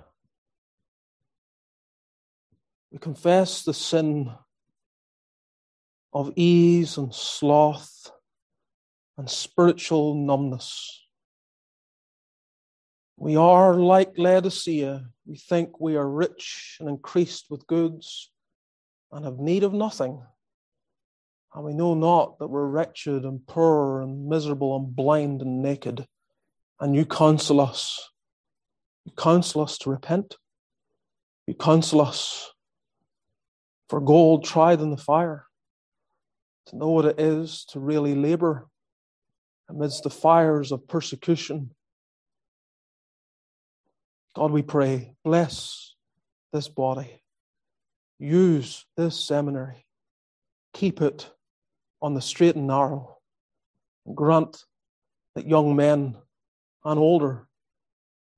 we 2.91 2.97
confess 2.99 3.63
the 3.63 3.73
sin 3.73 4.31
of 6.13 6.33
ease 6.35 6.97
and 6.97 7.13
sloth 7.13 8.11
and 9.17 9.29
spiritual 9.29 10.13
numbness. 10.15 10.99
We 13.17 13.35
are 13.37 13.75
like 13.75 14.17
Laodicea. 14.17 15.05
We 15.25 15.37
think 15.37 15.79
we 15.79 15.95
are 15.95 16.09
rich 16.09 16.77
and 16.79 16.89
increased 16.89 17.45
with 17.49 17.67
goods 17.67 18.31
and 19.11 19.25
have 19.25 19.37
need 19.37 19.63
of 19.63 19.73
nothing. 19.73 20.21
And 21.53 21.63
we 21.63 21.73
know 21.73 21.93
not 21.93 22.39
that 22.39 22.47
we're 22.47 22.65
wretched 22.65 23.23
and 23.23 23.45
poor 23.45 24.01
and 24.01 24.27
miserable 24.27 24.75
and 24.75 24.95
blind 24.95 25.41
and 25.41 25.61
naked. 25.61 26.05
And 26.79 26.95
you 26.95 27.05
counsel 27.05 27.61
us 27.61 28.11
you 29.05 29.11
counsel 29.13 29.61
us 29.61 29.77
to 29.79 29.89
repent. 29.89 30.37
You 31.47 31.55
counsel 31.55 32.01
us 32.01 32.51
for 33.91 33.99
gold 33.99 34.45
tried 34.45 34.79
in 34.79 34.89
the 34.89 34.95
fire, 34.95 35.45
to 36.65 36.77
know 36.77 36.91
what 36.91 37.03
it 37.03 37.19
is 37.19 37.65
to 37.65 37.77
really 37.77 38.15
labor 38.15 38.69
amidst 39.67 40.03
the 40.03 40.09
fires 40.09 40.71
of 40.71 40.87
persecution. 40.87 41.71
God, 44.33 44.51
we 44.51 44.61
pray, 44.61 45.13
bless 45.25 45.93
this 46.53 46.69
body. 46.69 47.21
Use 48.17 48.85
this 48.95 49.19
seminary. 49.19 49.85
Keep 50.73 51.01
it 51.01 51.29
on 52.01 52.13
the 52.13 52.21
straight 52.21 52.55
and 52.55 52.67
narrow. 52.67 53.17
Grant 54.15 54.63
that 55.35 55.49
young 55.49 55.75
men 55.75 56.15
and 56.85 56.97
older 56.97 57.45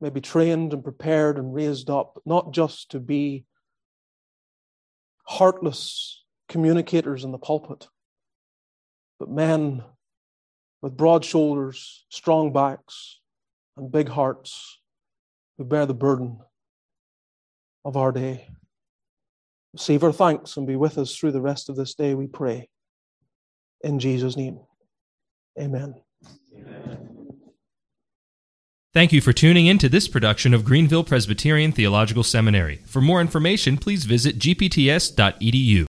may 0.02 0.10
be 0.10 0.20
trained 0.20 0.74
and 0.74 0.84
prepared 0.84 1.38
and 1.38 1.54
raised 1.54 1.92
up, 1.92 2.20
not 2.26 2.54
just 2.54 2.90
to 2.90 3.00
be 3.00 3.46
heartless 5.24 6.24
communicators 6.50 7.24
in 7.24 7.32
the 7.32 7.38
pulpit, 7.38 7.88
but 9.20 9.30
men 9.30 9.84
with 10.82 10.98
broad 10.98 11.24
shoulders, 11.24 12.06
strong 12.10 12.52
backs, 12.52 13.20
and 13.78 13.92
big 13.92 14.10
hearts 14.10 14.82
who 15.58 15.64
bear 15.64 15.86
the 15.86 15.94
burden 15.94 16.40
of 17.86 17.98
our 17.98 18.12
day. 18.12 18.48
Receive 19.74 20.04
our 20.04 20.12
thanks 20.12 20.58
and 20.58 20.68
be 20.68 20.76
with 20.76 20.98
us 20.98 21.16
through 21.16 21.32
the 21.32 21.42
rest 21.42 21.70
of 21.70 21.76
this 21.76 21.96
day, 21.96 22.14
we 22.14 22.28
pray. 22.28 22.70
In 23.82 24.00
Jesus' 24.00 24.38
name, 24.38 24.60
amen. 25.60 25.96
amen. 26.56 27.13
Thank 28.94 29.12
you 29.12 29.22
for 29.22 29.34
tuning 29.34 29.66
in 29.66 29.80
to 29.80 29.90
this 29.90 30.08
production 30.08 30.54
of 30.54 30.64
Greenville 30.64 31.04
Presbyterian 31.04 31.72
Theological 31.72 32.22
Seminary. 32.22 32.82
For 32.86 33.02
more 33.02 33.22
information, 33.22 33.76
please 33.76 34.06
visit 34.06 34.38
gpts.edu. 34.38 35.82